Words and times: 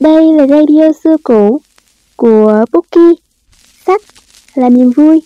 Đây 0.00 0.32
là 0.32 0.46
radio 0.46 0.92
xưa 1.04 1.16
cũ 1.22 1.60
của 2.16 2.64
Bookie. 2.72 3.14
Sách 3.86 4.00
là 4.54 4.68
niềm 4.68 4.90
vui. 4.96 5.22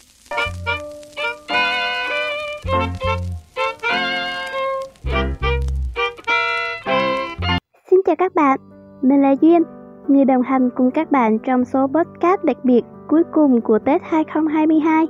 Xin 7.90 8.00
chào 8.06 8.16
các 8.18 8.34
bạn, 8.34 8.58
mình 9.02 9.22
là 9.22 9.34
Duyên, 9.40 9.62
người 10.08 10.24
đồng 10.24 10.42
hành 10.42 10.70
cùng 10.76 10.90
các 10.90 11.10
bạn 11.12 11.38
trong 11.38 11.64
số 11.64 11.86
podcast 11.86 12.44
đặc 12.44 12.56
biệt 12.64 12.82
cuối 13.08 13.22
cùng 13.32 13.60
của 13.60 13.78
Tết 13.78 14.02
2022. 14.04 15.06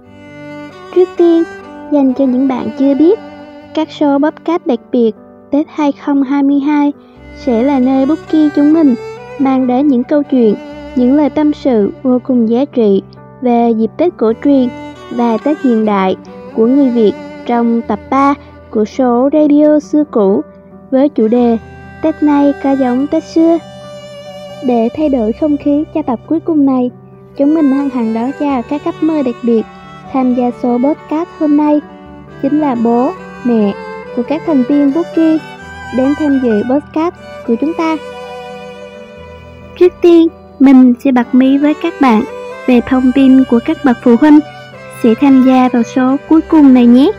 Trước 0.95 1.09
tiên, 1.17 1.43
dành 1.93 2.15
cho 2.15 2.25
những 2.25 2.49
bạn 2.49 2.71
chưa 2.79 2.95
biết, 2.95 3.19
các 3.75 3.89
số 3.91 4.19
podcast 4.19 4.67
đặc 4.67 4.81
biệt 4.93 5.13
Tết 5.51 5.67
2022 5.69 6.93
sẽ 7.37 7.63
là 7.63 7.79
nơi 7.79 8.07
Bookie 8.07 8.49
chúng 8.57 8.73
mình 8.73 8.95
mang 9.43 9.67
đến 9.67 9.89
những 9.89 10.05
câu 10.05 10.23
chuyện, 10.23 10.55
những 10.97 11.17
lời 11.17 11.31
tâm 11.31 11.53
sự 11.53 11.93
vô 12.03 12.19
cùng 12.27 12.49
giá 12.49 12.65
trị 12.65 13.03
về 13.41 13.71
dịp 13.71 13.91
Tết 13.97 14.13
cổ 14.17 14.33
truyền 14.45 14.69
và 15.11 15.37
Tết 15.45 15.61
hiện 15.63 15.85
đại 15.85 16.17
của 16.57 16.67
người 16.67 16.91
Việt 16.91 17.13
trong 17.47 17.83
tập 17.89 17.99
3 18.11 18.35
của 18.71 18.85
số 18.85 19.29
radio 19.33 19.81
xưa 19.81 20.05
cũ 20.05 20.43
với 20.91 21.09
chủ 21.09 21.29
đề 21.29 21.59
Tết 22.03 22.23
nay 22.23 22.53
có 22.63 22.73
giống 22.73 23.07
Tết 23.07 23.25
xưa. 23.25 23.59
Để 24.67 24.89
thay 24.97 25.09
đổi 25.09 25.33
không 25.33 25.57
khí 25.57 25.85
cho 25.95 26.03
tập 26.03 26.21
cuối 26.27 26.41
cùng 26.41 26.67
này, 26.67 26.91
chúng 27.37 27.55
mình 27.55 27.73
hân 27.73 27.91
hạnh 27.91 28.15
đón 28.15 28.31
chào 28.41 28.63
các 28.63 28.83
khách 28.85 29.03
mời 29.03 29.23
đặc 29.23 29.35
biệt 29.45 29.63
tham 30.13 30.35
gia 30.35 30.51
số 30.63 30.79
podcast 30.79 31.29
hôm 31.39 31.57
nay 31.57 31.81
chính 32.43 32.61
là 32.61 32.75
bố, 32.75 33.11
mẹ 33.45 33.73
của 34.17 34.23
các 34.29 34.43
thành 34.47 34.63
viên 34.69 34.93
Bookie 34.95 35.39
đến 35.97 36.15
tham 36.19 36.41
dự 36.43 36.63
podcast 36.71 37.15
của 37.47 37.55
chúng 37.61 37.73
ta. 37.79 37.97
Trước 39.83 39.93
tiên, 40.01 40.29
mình 40.59 40.95
sẽ 41.05 41.13
bật 41.13 41.35
mí 41.35 41.59
với 41.59 41.75
các 41.83 41.95
bạn 42.01 42.23
về 42.67 42.81
thông 42.89 43.13
tin 43.15 43.45
của 43.51 43.61
các 43.65 43.77
bậc 43.85 43.97
phụ 44.03 44.17
huynh 44.21 44.39
sẽ 45.03 45.15
tham 45.21 45.45
gia 45.47 45.69
vào 45.69 45.83
số 45.83 46.17
cuối 46.29 46.41
cùng 46.41 46.75
này 46.75 46.87
nhé. 46.87 47.13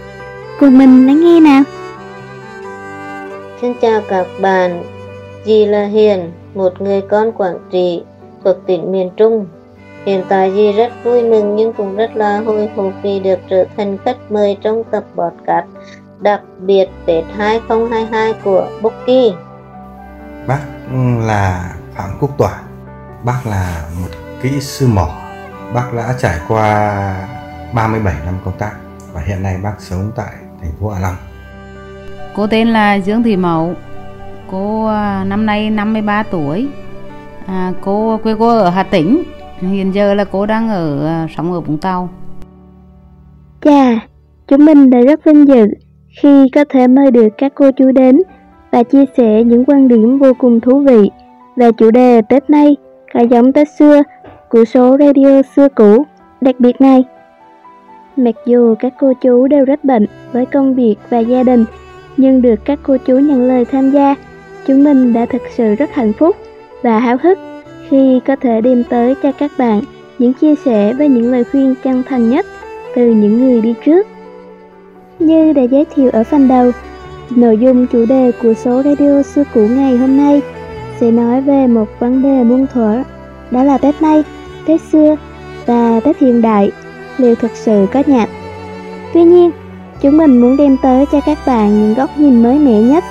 Cùng 0.60 0.78
mình 0.78 1.08
lắng 1.08 1.22
nghe 1.22 1.40
nào. 1.40 1.64
Xin 3.62 3.74
chào 3.82 4.02
các 4.10 4.28
bạn, 4.42 4.84
dì 5.46 5.66
là 5.66 5.86
Hiền, 5.86 6.32
một 6.54 6.82
người 6.82 7.02
con 7.02 7.32
Quảng 7.32 7.58
Trị 7.72 8.04
thuộc 8.44 8.58
tỉnh 8.66 8.92
miền 8.92 9.10
Trung. 9.18 9.46
Hiện 10.06 10.24
tại 10.30 10.52
dì 10.56 10.72
rất 10.72 11.04
vui 11.04 11.22
mừng 11.22 11.56
nhưng 11.56 11.74
cũng 11.74 11.96
rất 11.96 12.16
là 12.16 12.40
hồi 12.40 12.70
hộp 12.76 12.94
vì 13.04 13.20
được 13.20 13.40
trở 13.50 13.66
thành 13.78 13.98
khách 14.06 14.32
mời 14.32 14.58
trong 14.62 14.84
tập 14.92 15.04
podcast 15.16 15.66
đặc 16.20 16.42
biệt 16.60 16.86
Tết 17.06 17.24
2022 17.38 18.34
của 18.44 18.68
Bookie. 18.82 19.34
Bác 20.48 20.62
là 21.28 21.74
Phạm 21.96 22.10
Quốc 22.20 22.38
Tỏa, 22.38 22.62
bác 23.26 23.46
là 23.46 23.86
một 24.02 24.08
kỹ 24.42 24.50
sư 24.60 24.88
mỏ, 24.88 25.08
bác 25.74 25.94
đã 25.94 26.16
trải 26.20 26.40
qua 26.48 27.28
37 27.74 28.16
năm 28.26 28.34
công 28.46 28.58
tác 28.58 28.72
và 29.14 29.22
hiện 29.22 29.44
nay 29.44 29.58
bác 29.64 29.76
sống 29.80 30.12
tại 30.16 30.34
thành 30.62 30.72
phố 30.80 30.90
Hạ 30.90 31.00
Long. 31.00 31.16
Cô 32.36 32.48
tên 32.48 32.68
là 32.68 32.96
Dương 32.96 33.24
Thị 33.24 33.36
Mậu, 33.36 33.74
cô 34.52 34.86
à, 34.86 35.24
năm 35.28 35.46
nay 35.46 35.70
53 35.70 36.24
tuổi, 36.24 36.68
à, 37.46 37.74
cô 37.82 38.20
quê 38.24 38.36
cô 38.40 38.48
ở 38.48 38.70
Hà 38.70 38.84
Tĩnh, 38.84 39.24
hiện 39.60 39.94
giờ 39.94 40.14
là 40.14 40.24
cô 40.24 40.46
đang 40.46 40.70
ở 40.70 41.08
à, 41.08 41.28
sống 41.38 41.54
ở 41.54 41.62
Vũng 41.62 41.78
Tàu. 41.78 42.10
Chà, 43.62 44.08
chúng 44.48 44.66
mình 44.66 44.90
đã 44.90 45.00
rất 45.00 45.24
vinh 45.26 45.48
dự 45.48 45.68
khi 46.22 46.50
có 46.56 46.66
thể 46.70 46.88
mời 46.88 47.12
được 47.12 47.28
các 47.38 47.52
cô 47.56 47.72
chú 47.78 47.92
đến 47.92 48.22
và 48.72 48.84
chia 48.84 49.06
sẻ 49.18 49.44
những 49.44 49.66
quan 49.66 49.88
điểm 49.88 50.20
vô 50.20 50.34
cùng 50.34 50.60
thú 50.60 50.80
vị 50.80 51.10
về 51.56 51.72
chủ 51.72 51.92
đề 51.92 52.22
Tết 52.22 52.50
nay 52.50 52.76
khá 53.14 53.20
giống 53.22 53.54
Tết 53.54 53.68
xưa 53.80 54.02
của 54.50 54.66
số 54.66 54.98
radio 55.00 55.42
xưa 55.56 55.68
cũ 55.70 56.06
đặc 56.42 56.56
biệt 56.60 56.82
này. 56.82 57.04
Mặc 58.16 58.36
dù 58.46 58.76
các 58.80 58.94
cô 59.00 59.14
chú 59.22 59.48
đều 59.48 59.66
rất 59.66 59.84
bận 59.84 60.06
với 60.32 60.46
công 60.46 60.76
việc 60.76 60.96
và 61.10 61.20
gia 61.20 61.44
đình, 61.44 61.66
nhưng 62.18 62.42
được 62.42 62.60
các 62.66 62.80
cô 62.84 62.98
chú 63.06 63.20
nhận 63.20 63.48
lời 63.48 63.66
tham 63.66 63.92
gia, 63.92 64.16
chúng 64.68 64.84
mình 64.84 65.14
đã 65.14 65.26
thực 65.26 65.42
sự 65.56 65.76
rất 65.76 65.92
hạnh 65.94 66.14
phúc 66.14 66.36
và 66.82 67.00
háo 67.00 67.18
hức 67.24 67.40
khi 67.90 68.20
có 68.28 68.36
thể 68.36 68.62
đem 68.62 68.84
tới 68.90 69.16
cho 69.24 69.32
các 69.32 69.52
bạn 69.58 69.82
những 70.20 70.34
chia 70.34 70.56
sẻ 70.56 70.94
với 70.94 71.10
những 71.10 71.32
lời 71.32 71.44
khuyên 71.44 71.76
chân 71.84 72.04
thành 72.10 72.30
nhất 72.30 72.46
từ 72.96 73.12
những 73.12 73.40
người 73.40 73.62
đi 73.62 73.74
trước. 73.86 74.08
Như 75.20 75.54
đã 75.54 75.62
giới 75.62 75.86
thiệu 75.96 76.10
ở 76.14 76.24
phần 76.24 76.48
đầu, 76.48 76.72
nội 77.36 77.58
dung 77.58 77.88
chủ 77.88 78.06
đề 78.06 78.32
của 78.42 78.54
số 78.54 78.82
radio 78.84 79.22
xưa 79.22 79.44
cũ 79.54 79.68
ngày 79.68 79.98
hôm 79.98 80.18
nay 80.18 80.42
sẽ 81.00 81.12
nói 81.12 81.42
về 81.42 81.68
một 81.68 81.86
vấn 82.00 82.24
đề 82.24 82.44
muôn 82.44 82.68
thuở, 82.74 83.04
đó 83.52 83.64
là 83.64 83.78
Tết 83.78 84.02
nay, 84.02 84.24
Tết 84.68 84.82
xưa 84.92 85.16
và 85.66 86.00
Tết 86.04 86.20
hiện 86.20 86.42
đại 86.42 86.72
liệu 87.18 87.36
thực 87.36 87.52
sự 87.56 87.86
có 87.94 88.04
nhạc. 88.06 88.30
Tuy 89.14 89.24
nhiên, 89.24 89.52
chúng 90.02 90.18
mình 90.18 90.42
muốn 90.42 90.58
đem 90.58 90.78
tới 90.78 91.06
cho 91.12 91.22
các 91.22 91.38
bạn 91.46 91.82
những 91.82 91.94
góc 91.94 92.10
nhìn 92.18 92.44
mới 92.44 92.60
mẻ 92.60 92.82
nhất 92.82 93.04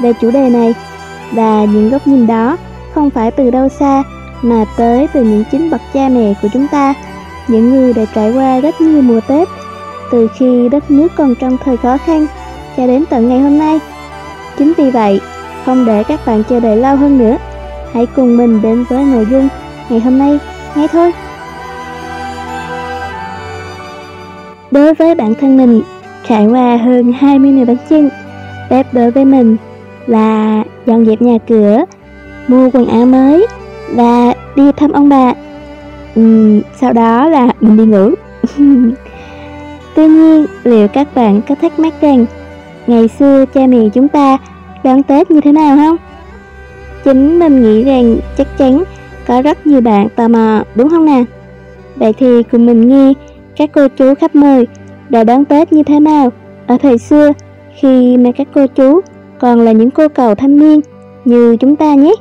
về 0.00 0.12
chủ 0.20 0.30
đề 0.30 0.50
này 0.50 0.74
và 1.32 1.64
những 1.64 1.90
góc 1.90 2.06
nhìn 2.06 2.26
đó 2.26 2.56
không 2.94 3.10
phải 3.10 3.30
từ 3.30 3.50
đâu 3.50 3.68
xa 3.68 4.02
mà 4.42 4.64
tới 4.76 5.06
từ 5.12 5.24
những 5.24 5.44
chính 5.52 5.70
bậc 5.70 5.80
cha 5.94 6.08
mẹ 6.08 6.34
của 6.42 6.48
chúng 6.52 6.66
ta, 6.68 6.94
những 7.48 7.70
người 7.70 7.92
đã 7.92 8.04
trải 8.14 8.32
qua 8.32 8.60
rất 8.60 8.80
nhiều 8.80 9.02
mùa 9.02 9.20
Tết 9.28 9.48
từ 10.12 10.28
khi 10.38 10.68
đất 10.68 10.90
nước 10.90 11.08
còn 11.16 11.34
trong 11.34 11.56
thời 11.64 11.76
khó 11.76 11.96
khăn 11.96 12.26
cho 12.76 12.86
đến 12.86 13.04
tận 13.10 13.28
ngày 13.28 13.40
hôm 13.40 13.58
nay. 13.58 13.78
Chính 14.58 14.72
vì 14.76 14.90
vậy, 14.90 15.20
không 15.64 15.84
để 15.84 16.04
các 16.04 16.20
bạn 16.26 16.42
chờ 16.48 16.60
đợi 16.60 16.76
lâu 16.76 16.96
hơn 16.96 17.18
nữa, 17.18 17.36
hãy 17.92 18.06
cùng 18.16 18.36
mình 18.36 18.62
đến 18.62 18.84
với 18.88 19.04
nội 19.04 19.26
dung 19.30 19.48
ngày 19.88 20.00
hôm 20.00 20.18
nay 20.18 20.38
ngay 20.76 20.88
thôi. 20.88 21.12
Đối 24.70 24.94
với 24.94 25.14
bản 25.14 25.34
thân 25.34 25.56
mình, 25.56 25.82
trải 26.28 26.46
qua 26.46 26.76
hơn 26.76 27.12
20 27.12 27.50
ngày 27.50 27.64
bánh 27.64 27.76
chưng, 27.88 28.08
bếp 28.70 28.94
đối 28.94 29.10
với 29.10 29.24
mình 29.24 29.56
là 30.06 30.64
dọn 30.86 31.06
dẹp 31.06 31.22
nhà 31.22 31.38
cửa, 31.48 31.84
mua 32.48 32.70
quần 32.72 32.86
áo 32.86 33.06
mới 33.06 33.46
và 33.94 34.34
đi 34.56 34.72
thăm 34.72 34.92
ông 34.92 35.08
bà. 35.08 35.32
Uhm, 36.20 36.60
sau 36.80 36.92
đó 36.92 37.28
là 37.28 37.48
mình 37.60 37.76
đi 37.76 37.84
ngủ. 37.84 38.10
Tuy 39.94 40.08
nhiên, 40.08 40.46
liệu 40.64 40.88
các 40.88 41.14
bạn 41.14 41.40
có 41.48 41.54
thắc 41.54 41.78
mắc 41.78 41.94
rằng 42.00 42.26
ngày 42.86 43.08
xưa 43.08 43.44
cha 43.54 43.66
mẹ 43.66 43.88
chúng 43.94 44.08
ta 44.08 44.38
đón 44.84 45.02
Tết 45.02 45.30
như 45.30 45.40
thế 45.40 45.52
nào 45.52 45.76
không? 45.76 45.96
Chính 47.04 47.38
mình 47.38 47.62
nghĩ 47.62 47.84
rằng 47.84 48.16
chắc 48.38 48.58
chắn 48.58 48.84
có 49.26 49.42
rất 49.42 49.66
nhiều 49.66 49.80
bạn 49.80 50.08
tò 50.16 50.28
mò, 50.28 50.62
đúng 50.74 50.90
không 50.90 51.04
nè. 51.04 51.24
Vậy 51.96 52.12
thì 52.12 52.42
cùng 52.42 52.66
mình 52.66 52.88
nghe 52.88 53.12
các 53.56 53.70
cô 53.72 53.88
chú 53.88 54.14
khách 54.14 54.34
mời 54.34 54.66
đã 55.08 55.24
đón 55.24 55.44
Tết 55.44 55.72
như 55.72 55.82
thế 55.82 56.00
nào 56.00 56.30
ở 56.66 56.76
thời 56.82 56.98
xưa 56.98 57.32
khi 57.76 58.16
mà 58.16 58.30
các 58.36 58.48
cô 58.54 58.66
chú 58.66 59.00
còn 59.38 59.60
là 59.60 59.72
những 59.72 59.90
cô 59.90 60.08
cầu 60.08 60.34
thanh 60.34 60.58
niên 60.58 60.80
như 61.24 61.56
chúng 61.56 61.76
ta 61.76 61.94
nhé. 61.94 62.12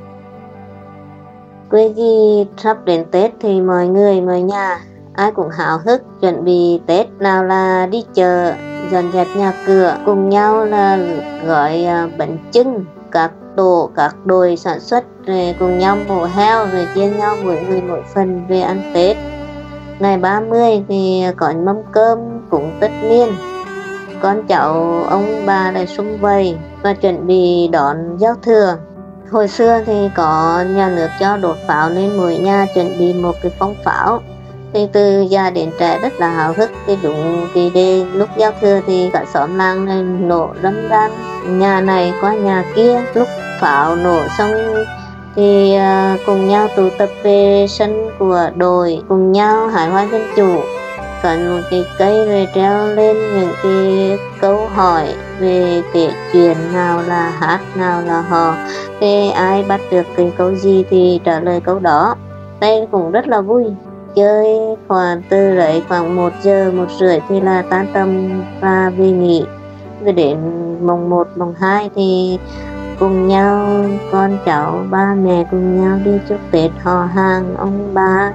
Quê 1.69 1.89
ghi 1.95 2.45
sắp 2.57 2.77
đến 2.85 3.05
Tết 3.11 3.31
thì 3.41 3.61
mọi 3.61 3.87
người, 3.87 4.21
mọi 4.21 4.41
nhà 4.41 4.79
ai 5.19 5.31
cũng 5.31 5.49
hào 5.49 5.77
hức, 5.85 6.01
chuẩn 6.21 6.45
bị 6.45 6.79
Tết 6.85 7.07
nào 7.19 7.43
là 7.43 7.85
đi 7.91 8.03
chợ, 8.13 8.53
dọn 8.91 9.11
dẹp 9.11 9.27
nhà 9.35 9.53
cửa, 9.67 9.97
cùng 10.05 10.29
nhau 10.29 10.65
là 10.65 10.99
gọi 11.45 11.83
à, 11.85 12.07
bánh 12.17 12.37
trưng 12.51 12.85
các 13.11 13.31
tổ, 13.55 13.89
các 13.95 14.15
đội 14.25 14.57
sản 14.57 14.79
xuất, 14.79 15.03
rồi 15.25 15.55
cùng 15.59 15.79
nhau 15.79 15.97
mổ 16.07 16.23
heo, 16.23 16.67
rồi 16.67 16.87
chia 16.95 17.09
nhau 17.09 17.35
mỗi 17.43 17.61
người 17.69 17.81
mỗi 17.81 18.03
phần 18.13 18.47
về 18.47 18.61
ăn 18.61 18.81
Tết. 18.93 19.17
Ngày 19.99 20.17
30 20.17 20.83
thì 20.87 21.23
có 21.37 21.53
mâm 21.65 21.77
cơm 21.91 22.19
cũng 22.49 22.71
tất 22.79 22.91
niên. 23.03 23.29
Con 24.21 24.47
cháu, 24.47 25.03
ông 25.09 25.43
bà 25.45 25.71
lại 25.71 25.87
sum 25.87 26.17
vầy 26.21 26.57
và 26.81 26.93
chuẩn 26.93 27.27
bị 27.27 27.67
đón 27.71 28.17
giao 28.17 28.35
thừa. 28.41 28.77
Hồi 29.31 29.47
xưa 29.47 29.81
thì 29.85 30.09
có 30.15 30.63
nhà 30.69 30.89
nước 30.89 31.09
cho 31.19 31.37
đột 31.37 31.55
pháo 31.67 31.89
nên 31.89 32.17
mỗi 32.17 32.37
nhà 32.37 32.65
chuẩn 32.75 32.97
bị 32.99 33.13
một 33.13 33.35
cái 33.41 33.51
phong 33.59 33.75
pháo 33.83 34.21
thì 34.73 34.87
từ 34.93 35.21
gia 35.29 35.49
đến 35.49 35.71
trẻ 35.79 35.99
rất 36.01 36.19
là 36.19 36.29
hào 36.29 36.53
hức, 36.53 36.71
thì 36.87 36.97
đúng 37.03 37.47
thì 37.53 37.69
đề 37.69 38.05
lúc 38.13 38.29
giao 38.37 38.51
thừa 38.61 38.79
thì 38.87 39.09
cả 39.13 39.25
xóm 39.33 39.57
làng 39.57 39.85
này 39.85 40.03
nổ 40.03 40.49
râm 40.63 40.89
ran 40.89 41.11
nhà 41.47 41.81
này 41.81 42.13
qua 42.21 42.33
nhà 42.33 42.63
kia, 42.75 43.01
lúc 43.13 43.27
pháo 43.59 43.95
nổ 43.95 44.19
xong 44.37 44.51
thì 45.35 45.75
à, 45.75 46.17
cùng 46.25 46.47
nhau 46.47 46.67
tụ 46.75 46.89
tập 46.97 47.09
về 47.23 47.65
sân 47.69 48.09
của 48.19 48.49
đội, 48.55 49.01
cùng 49.07 49.31
nhau 49.31 49.67
hải 49.67 49.89
hoa 49.89 50.07
dân 50.11 50.21
chủ. 50.35 50.55
Cần 51.23 51.55
một 51.55 51.61
cái 51.71 51.85
cây 51.97 52.27
rồi 52.27 52.47
treo 52.55 52.87
lên 52.87 53.17
những 53.17 53.53
cái 53.63 54.17
câu 54.41 54.67
hỏi 54.75 55.07
về 55.39 55.81
kể 55.93 56.11
chuyện 56.33 56.57
nào 56.73 57.01
là 57.07 57.29
hát, 57.39 57.59
nào 57.75 58.01
là 58.01 58.21
hò. 58.21 58.55
Thì 58.99 59.29
ai 59.29 59.63
bắt 59.63 59.81
được 59.91 60.05
cái 60.15 60.31
câu 60.37 60.55
gì 60.55 60.85
thì 60.89 61.19
trả 61.23 61.39
lời 61.39 61.61
câu 61.61 61.79
đó. 61.79 62.15
Đây 62.59 62.87
cũng 62.91 63.11
rất 63.11 63.27
là 63.27 63.41
vui 63.41 63.65
chơi 64.15 64.59
khoảng 64.87 65.21
từ 65.29 65.55
đấy 65.55 65.83
khoảng 65.89 66.15
1 66.15 66.33
giờ 66.41 66.71
một 66.75 66.87
rưỡi 66.99 67.19
thì 67.29 67.41
là 67.41 67.63
tan 67.69 67.87
tâm 67.93 68.29
và 68.61 68.91
về 68.97 69.11
nghỉ. 69.11 69.45
Rồi 70.03 70.13
đến 70.13 70.37
mùng 70.81 71.09
1 71.09 71.27
mùng 71.35 71.53
2 71.59 71.89
thì 71.95 72.39
cùng 72.99 73.27
nhau 73.27 73.67
con 74.11 74.37
cháu 74.45 74.83
ba 74.89 75.15
mẹ 75.15 75.45
cùng 75.51 75.81
nhau 75.81 75.99
đi 76.05 76.11
chúc 76.29 76.37
tết 76.51 76.71
họ 76.83 77.05
hàng. 77.13 77.55
Ông 77.57 77.93
bà 77.93 78.01
à, 78.01 78.33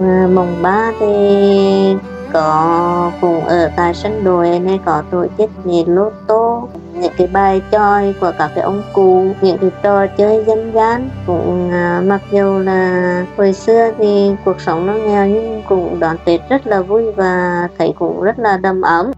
ờ, 0.00 0.28
mùng 0.34 0.62
3 0.62 0.92
thì 1.00 1.96
có 2.32 3.12
cùng 3.20 3.44
ở 3.44 3.70
tại 3.76 3.94
sân 3.94 4.24
đồi 4.24 4.58
này 4.58 4.80
có 4.84 5.02
tổ 5.10 5.26
chức 5.38 5.50
nhị 5.64 5.84
lô 5.84 6.10
tô 6.26 6.68
những 7.00 7.12
cái 7.18 7.26
bài 7.26 7.62
tròi 7.72 8.14
của 8.20 8.32
các 8.38 8.50
cái 8.54 8.64
ông 8.64 8.82
cụ 8.92 9.34
những 9.40 9.58
cái 9.58 9.70
trò 9.82 10.06
chơi 10.06 10.44
dân 10.46 10.72
gian 10.74 11.10
cũng 11.26 11.70
à, 11.72 12.02
mặc 12.04 12.20
dù 12.32 12.58
là 12.58 13.26
hồi 13.36 13.52
xưa 13.52 13.90
thì 13.98 14.30
cuộc 14.44 14.60
sống 14.60 14.86
nó 14.86 14.92
nghèo 14.92 15.26
nhưng 15.26 15.62
cũng 15.68 16.00
đón 16.00 16.16
tết 16.24 16.40
rất 16.48 16.66
là 16.66 16.80
vui 16.80 17.12
và 17.12 17.68
thấy 17.78 17.92
cũng 17.98 18.22
rất 18.22 18.38
là 18.38 18.56
đầm 18.56 18.82
ấm. 18.82 19.12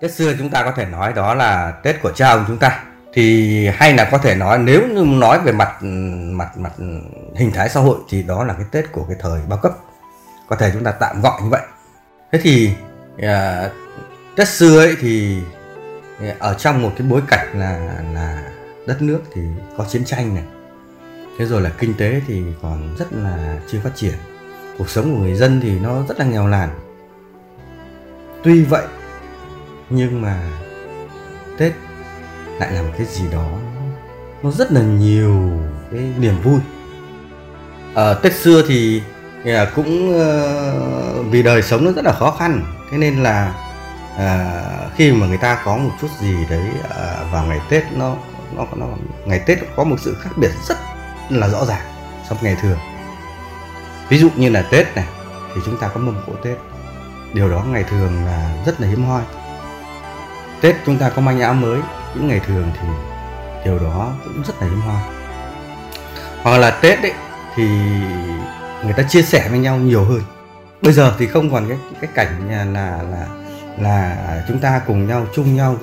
Tết 0.00 0.12
xưa 0.12 0.32
chúng 0.38 0.50
ta 0.50 0.62
có 0.64 0.72
thể 0.76 0.84
nói 0.84 1.12
đó 1.12 1.34
là 1.34 1.72
Tết 1.82 2.02
của 2.02 2.12
cha 2.14 2.30
ông 2.30 2.44
chúng 2.48 2.58
ta. 2.58 2.84
Thì 3.12 3.68
hay 3.74 3.94
là 3.94 4.08
có 4.10 4.18
thể 4.18 4.34
nói 4.34 4.58
nếu 4.58 4.82
như 4.88 5.04
nói 5.04 5.38
về 5.44 5.52
mặt 5.52 5.82
mặt 6.32 6.48
mặt 6.56 6.72
hình 7.34 7.52
thái 7.54 7.68
xã 7.68 7.80
hội 7.80 7.96
thì 8.08 8.22
đó 8.22 8.44
là 8.44 8.54
cái 8.54 8.66
Tết 8.70 8.92
của 8.92 9.04
cái 9.08 9.16
thời 9.20 9.40
bao 9.48 9.58
cấp. 9.62 9.72
Có 10.48 10.56
thể 10.56 10.70
chúng 10.72 10.84
ta 10.84 10.90
tạm 10.90 11.20
gọi 11.22 11.42
như 11.42 11.48
vậy. 11.50 11.60
Thế 12.32 12.40
thì 12.42 12.70
uh, 13.16 13.72
Tết 14.36 14.48
xưa 14.48 14.78
ấy 14.78 14.96
thì 15.00 15.38
ở 16.38 16.54
trong 16.54 16.82
một 16.82 16.92
cái 16.98 17.06
bối 17.08 17.20
cảnh 17.28 17.46
là 17.54 18.02
là 18.14 18.42
đất 18.86 19.02
nước 19.02 19.20
thì 19.34 19.42
có 19.76 19.84
chiến 19.84 20.04
tranh 20.04 20.34
này. 20.34 20.44
Thế 21.38 21.44
rồi 21.44 21.60
là 21.60 21.70
kinh 21.78 21.94
tế 21.94 22.20
thì 22.26 22.42
còn 22.62 22.96
rất 22.98 23.12
là 23.12 23.58
chưa 23.70 23.80
phát 23.80 23.92
triển. 23.94 24.14
Cuộc 24.78 24.90
sống 24.90 25.14
của 25.14 25.18
người 25.18 25.34
dân 25.34 25.60
thì 25.60 25.78
nó 25.78 26.02
rất 26.08 26.18
là 26.18 26.24
nghèo 26.24 26.48
nàn. 26.48 26.68
Tuy 28.42 28.64
vậy, 28.64 28.84
nhưng 29.90 30.22
mà 30.22 30.42
tết 31.58 31.72
lại 32.60 32.72
là 32.72 32.82
một 32.82 32.92
cái 32.98 33.06
gì 33.06 33.24
đó, 33.32 33.58
nó 34.42 34.50
rất 34.50 34.72
là 34.72 34.82
nhiều 34.82 35.50
cái 35.92 36.12
niềm 36.18 36.34
vui. 36.42 36.60
Ở 37.94 38.14
tết 38.14 38.34
xưa 38.34 38.62
thì 38.68 39.02
ờ, 39.44 39.70
cũng 39.74 40.18
ờ, 40.18 41.22
vì 41.22 41.42
đời 41.42 41.62
sống 41.62 41.84
nó 41.84 41.92
rất 41.92 42.04
là 42.04 42.12
khó 42.12 42.30
khăn. 42.38 42.62
Thế 42.90 42.98
nên 42.98 43.22
là 43.22 43.63
à, 44.18 44.60
khi 44.96 45.12
mà 45.12 45.26
người 45.26 45.38
ta 45.38 45.58
có 45.64 45.76
một 45.76 45.90
chút 46.00 46.08
gì 46.20 46.34
đấy 46.50 46.68
à, 46.96 47.24
vào 47.32 47.46
ngày 47.46 47.60
tết 47.70 47.84
nó 47.92 48.16
nó 48.56 48.66
nó 48.76 48.86
ngày 49.24 49.40
tết 49.46 49.58
có 49.76 49.84
một 49.84 49.96
sự 50.00 50.16
khác 50.20 50.30
biệt 50.36 50.50
rất 50.68 50.78
là 51.28 51.48
rõ 51.48 51.64
ràng 51.64 51.86
so 52.28 52.34
với 52.34 52.42
ngày 52.42 52.60
thường. 52.62 52.78
Ví 54.08 54.18
dụ 54.18 54.28
như 54.36 54.48
là 54.50 54.62
tết 54.62 54.96
này 54.96 55.06
thì 55.54 55.60
chúng 55.64 55.76
ta 55.78 55.88
có 55.88 56.00
mâm 56.00 56.22
cỗ 56.26 56.32
tết. 56.42 56.58
Điều 57.34 57.50
đó 57.50 57.64
ngày 57.68 57.84
thường 57.84 58.24
là 58.26 58.54
rất 58.66 58.80
là 58.80 58.88
hiếm 58.88 59.04
hoi. 59.04 59.22
Tết 60.60 60.76
chúng 60.86 60.98
ta 60.98 61.10
có 61.10 61.22
manh 61.22 61.40
áo 61.40 61.54
mới 61.54 61.80
những 62.14 62.28
ngày 62.28 62.40
thường 62.46 62.70
thì 62.80 62.88
điều 63.64 63.78
đó 63.78 64.12
cũng 64.24 64.42
rất 64.46 64.54
là 64.60 64.68
hiếm 64.68 64.80
hoi. 64.80 65.02
Hoặc 66.42 66.58
là 66.58 66.70
Tết 66.70 67.02
đấy 67.02 67.12
thì 67.54 67.68
người 68.84 68.92
ta 68.96 69.02
chia 69.02 69.22
sẻ 69.22 69.48
với 69.48 69.58
nhau 69.58 69.76
nhiều 69.76 70.04
hơn. 70.04 70.22
Bây 70.82 70.92
giờ 70.92 71.14
thì 71.18 71.26
không 71.26 71.50
còn 71.50 71.68
cái 71.68 71.78
cái 72.00 72.10
cảnh 72.14 72.48
là 72.74 73.02
là 73.02 73.26
là 73.78 74.44
chúng 74.48 74.58
ta 74.58 74.80
cùng 74.86 75.06
nhau 75.06 75.26
chung 75.34 75.56
nhau 75.56 75.76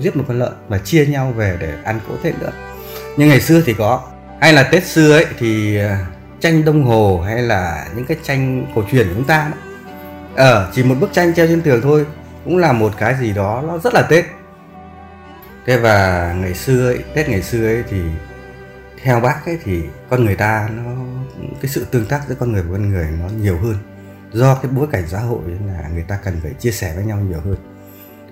giết 0.00 0.16
một 0.16 0.24
con 0.28 0.38
lợn 0.38 0.52
và 0.68 0.78
chia 0.78 1.06
nhau 1.06 1.32
về 1.36 1.56
để 1.60 1.74
ăn 1.84 2.00
cỗ 2.08 2.14
Tết 2.22 2.38
nữa. 2.38 2.52
Nhưng 3.16 3.28
ngày 3.28 3.40
xưa 3.40 3.62
thì 3.66 3.74
có. 3.74 4.02
Hay 4.40 4.52
là 4.52 4.62
Tết 4.62 4.86
xưa 4.86 5.12
ấy 5.12 5.26
thì 5.38 5.76
ờ, 5.76 5.96
tranh 6.40 6.64
đồng 6.64 6.84
hồ 6.84 7.22
hay 7.26 7.42
là 7.42 7.88
những 7.96 8.04
cái 8.04 8.16
tranh 8.22 8.66
cổ 8.74 8.84
truyền 8.90 9.08
của 9.08 9.14
chúng 9.14 9.24
ta 9.24 9.50
ở 10.36 10.54
ờ, 10.54 10.70
chỉ 10.74 10.82
một 10.82 10.94
bức 11.00 11.12
tranh 11.12 11.34
treo 11.34 11.46
trên 11.46 11.60
tường 11.60 11.80
thôi 11.82 12.06
cũng 12.44 12.58
là 12.58 12.72
một 12.72 12.92
cái 12.98 13.14
gì 13.20 13.32
đó 13.32 13.62
nó 13.66 13.78
rất 13.78 13.94
là 13.94 14.02
tết. 14.02 14.24
Thế 15.66 15.76
và 15.76 16.32
ngày 16.40 16.54
xưa 16.54 16.88
ấy, 16.88 16.98
tết 17.14 17.28
ngày 17.28 17.42
xưa 17.42 17.66
ấy 17.66 17.84
thì 17.90 18.00
theo 19.02 19.20
bác 19.20 19.46
ấy 19.46 19.58
thì 19.64 19.82
con 20.10 20.24
người 20.24 20.36
ta 20.36 20.68
nó 20.76 20.82
cái 21.60 21.70
sự 21.70 21.86
tương 21.90 22.06
tác 22.06 22.20
giữa 22.28 22.34
con 22.34 22.52
người 22.52 22.62
và 22.62 22.68
con 22.72 22.90
người 22.90 23.08
nó 23.22 23.28
nhiều 23.40 23.58
hơn 23.58 23.74
do 24.32 24.54
cái 24.62 24.72
bối 24.76 24.86
cảnh 24.92 25.04
xã 25.06 25.18
hội 25.18 25.40
là 25.66 25.88
người 25.94 26.04
ta 26.08 26.18
cần 26.24 26.34
phải 26.42 26.52
chia 26.52 26.70
sẻ 26.70 26.92
với 26.96 27.04
nhau 27.04 27.18
nhiều 27.20 27.40
hơn. 27.44 27.56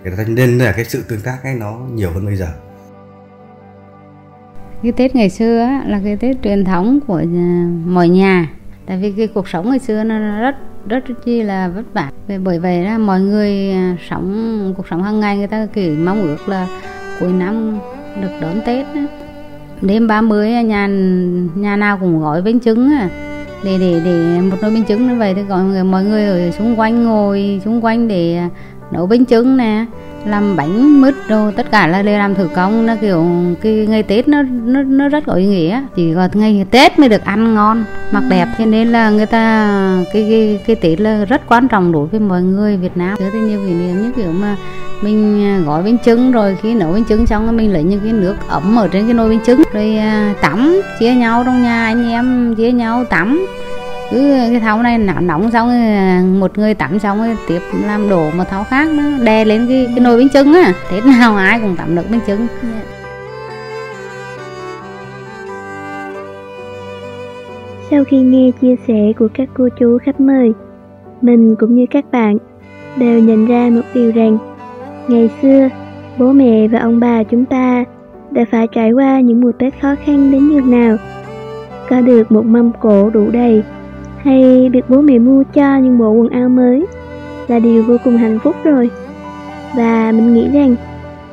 Người 0.05 0.12
ta 0.17 0.25
nên 0.29 0.59
là 0.59 0.73
cái 0.73 0.85
sự 0.85 1.03
tương 1.09 1.21
tác 1.21 1.39
ấy 1.45 1.55
nó 1.55 1.79
nhiều 1.93 2.11
hơn 2.11 2.27
bây 2.27 2.37
giờ. 2.37 2.49
Cái 4.83 4.93
tết 4.93 5.17
ngày 5.17 5.31
xưa 5.31 5.61
á, 5.61 5.85
là 5.87 6.00
cái 6.05 6.17
tết 6.17 6.37
truyền 6.43 6.65
thống 6.65 7.00
của 7.06 7.23
à, 7.35 7.69
mọi 7.85 8.09
nhà. 8.09 8.50
Tại 8.87 8.99
vì 8.99 9.12
cái 9.12 9.27
cuộc 9.27 9.49
sống 9.49 9.71
ngày 9.71 9.79
xưa 9.79 10.05
nó 10.05 10.41
rất 10.41 10.56
rất 10.89 11.05
chi 11.25 11.43
là 11.43 11.69
vất 11.69 11.85
vả. 11.93 12.11
Bởi 12.44 12.59
vậy 12.59 12.85
là 12.85 12.99
mọi 12.99 13.21
người 13.21 13.71
à, 13.71 13.97
sống 14.11 14.75
cuộc 14.77 14.89
sống 14.91 15.03
hàng 15.03 15.21
ngày 15.21 15.39
người 15.39 15.47
ta 15.47 15.67
kỳ 15.67 15.91
mong 15.91 16.23
ước 16.23 16.49
là 16.49 16.67
cuối 17.21 17.33
năm 17.33 17.79
được 18.23 18.31
đón 18.41 18.61
tết 18.67 18.87
đó. 18.94 19.01
đêm 19.83 20.06
30 20.06 20.51
nhà 20.51 20.87
nhà 21.55 21.77
nào 21.77 21.99
cũng 21.99 22.21
gói 22.21 22.43
bánh 22.43 22.61
trứng 22.61 22.91
à 22.93 23.28
để 23.64 23.78
để 23.78 24.00
để 24.05 24.40
một 24.40 24.56
nồi 24.62 24.70
bánh 24.70 24.84
trứng 24.88 25.08
như 25.08 25.14
vậy 25.14 25.34
thì 25.34 25.43
gọi 25.43 25.84
mọi 25.84 26.05
người 26.05 26.26
ở 26.26 26.50
xung 26.50 26.81
quanh 26.81 27.05
ngồi 27.05 27.60
xung 27.64 27.84
quanh 27.84 28.08
để 28.08 28.40
nấu 28.90 29.06
bánh 29.06 29.26
trứng 29.26 29.56
nè 29.56 29.84
làm 30.29 30.57
bánh 30.57 31.01
mứt 31.01 31.15
đồ 31.29 31.51
tất 31.57 31.71
cả 31.71 31.87
là 31.87 32.03
đều 32.03 32.19
làm 32.19 32.35
thủ 32.35 32.45
công. 32.55 32.87
Nó 32.87 32.95
kiểu 33.01 33.27
cái 33.63 33.87
ngày 33.89 34.03
tết 34.03 34.29
nó 34.29 34.43
nó 34.43 34.83
nó 34.83 35.09
rất 35.09 35.25
có 35.27 35.33
ý 35.33 35.47
nghĩa. 35.47 35.83
Chỉ 35.97 36.15
có 36.15 36.29
ngày 36.33 36.67
tết 36.71 36.99
mới 36.99 37.09
được 37.09 37.25
ăn 37.25 37.55
ngon 37.55 37.85
mặc 38.13 38.23
đẹp. 38.29 38.49
Cho 38.59 38.65
nên 38.65 38.89
là 38.89 39.11
người 39.11 39.27
ta 39.27 40.05
cái 40.13 40.27
cái 40.31 40.61
cái 40.67 40.77
tết 40.77 41.01
là 41.01 41.25
rất 41.25 41.43
quan 41.49 41.69
trọng 41.69 41.93
đối 41.93 42.07
với 42.07 42.21
mọi 42.21 42.43
người 42.43 42.77
việt 42.77 42.97
nam. 42.97 43.17
Chứa 43.19 43.31
thì 43.33 43.41
nhiều 43.41 43.61
kỷ 43.67 43.75
niệm 43.75 44.03
như 44.03 44.13
kiểu 44.17 44.33
mà 44.33 44.57
mình 45.03 45.65
gói 45.65 45.83
bánh 45.83 45.99
trứng 46.05 46.33
rồi 46.33 46.57
khi 46.63 46.75
nấu 46.75 46.93
bánh 46.93 47.05
trứng 47.05 47.27
xong 47.27 47.57
mình 47.57 47.73
lấy 47.73 47.83
những 47.83 48.01
cái 48.01 48.13
nước 48.13 48.37
ấm 48.49 48.77
ở 48.79 48.89
trên 48.89 49.05
cái 49.05 49.15
nồi 49.15 49.29
bánh 49.29 49.45
trứng 49.47 49.63
rồi 49.73 49.97
à, 49.97 50.35
tắm 50.41 50.81
chia 51.01 51.15
nhau 51.15 51.43
trong 51.45 51.63
nhà 51.63 51.87
anh 51.87 52.11
em 52.11 52.55
chia 52.55 52.73
nhau 52.73 53.05
tắm 53.05 53.47
cứ 54.10 54.34
cái 54.50 54.60
thau 54.60 54.82
này 54.82 54.99
nóng 54.99 55.26
nóng 55.26 55.50
xong 55.50 56.40
một 56.40 56.58
người 56.58 56.75
tắm 56.75 56.99
xong 56.99 57.19
rồi 57.19 57.37
tiếp 57.49 57.60
làm 57.87 58.08
đổ 58.08 58.31
một 58.37 58.44
thau 58.50 58.64
khác 58.64 58.88
nó 58.90 59.02
đè 59.25 59.44
lên 59.44 59.66
cái 59.69 59.87
cái 59.94 60.05
nồi 60.05 60.19
bánh 60.19 60.28
trứng 60.28 60.55
á 60.55 60.72
thế 60.88 61.00
nào 61.00 61.37
ai 61.37 61.60
cũng 61.60 61.76
tắm 61.76 61.94
được 61.94 62.02
bánh 62.10 62.20
trứng 62.26 62.38
yeah. 62.38 62.84
Sau 67.90 68.05
khi 68.05 68.20
nghe 68.20 68.50
chia 68.60 68.75
sẻ 68.88 69.12
của 69.19 69.28
các 69.34 69.49
cô 69.55 69.69
chú 69.78 69.99
khách 70.02 70.20
mời, 70.20 70.52
mình 71.22 71.56
cũng 71.58 71.76
như 71.76 71.87
các 71.90 72.05
bạn 72.12 72.37
đều 72.96 73.19
nhận 73.19 73.46
ra 73.46 73.70
một 73.72 73.82
điều 73.94 74.12
rằng 74.12 74.38
ngày 75.08 75.31
xưa 75.43 75.69
bố 76.19 76.32
mẹ 76.32 76.69
và 76.69 76.78
ông 76.78 77.00
bà 77.00 77.22
chúng 77.22 77.44
ta 77.44 77.84
đã 78.31 78.44
phải 78.50 78.66
trải 78.66 78.93
qua 78.93 79.20
những 79.20 79.40
mùa 79.40 79.52
Tết 79.58 79.81
khó 79.82 79.94
khăn 80.05 80.32
đến 80.32 80.49
nhường 80.49 80.70
nào. 80.70 80.96
Có 81.88 82.00
được 82.00 82.32
một 82.32 82.44
mâm 82.44 82.72
cổ 82.81 83.10
đủ 83.10 83.31
đầy 83.31 83.62
hay 84.22 84.69
được 84.69 84.81
bố 84.89 85.01
mẹ 85.01 85.19
mua 85.19 85.44
cho 85.55 85.77
những 85.77 85.98
bộ 85.98 86.10
quần 86.10 86.29
áo 86.29 86.48
mới 86.48 86.87
là 87.48 87.58
điều 87.58 87.82
vô 87.82 87.96
cùng 88.05 88.17
hạnh 88.17 88.39
phúc 88.39 88.56
rồi. 88.65 88.91
Và 89.77 90.13
mình 90.13 90.34
nghĩ 90.34 90.48
rằng 90.53 90.77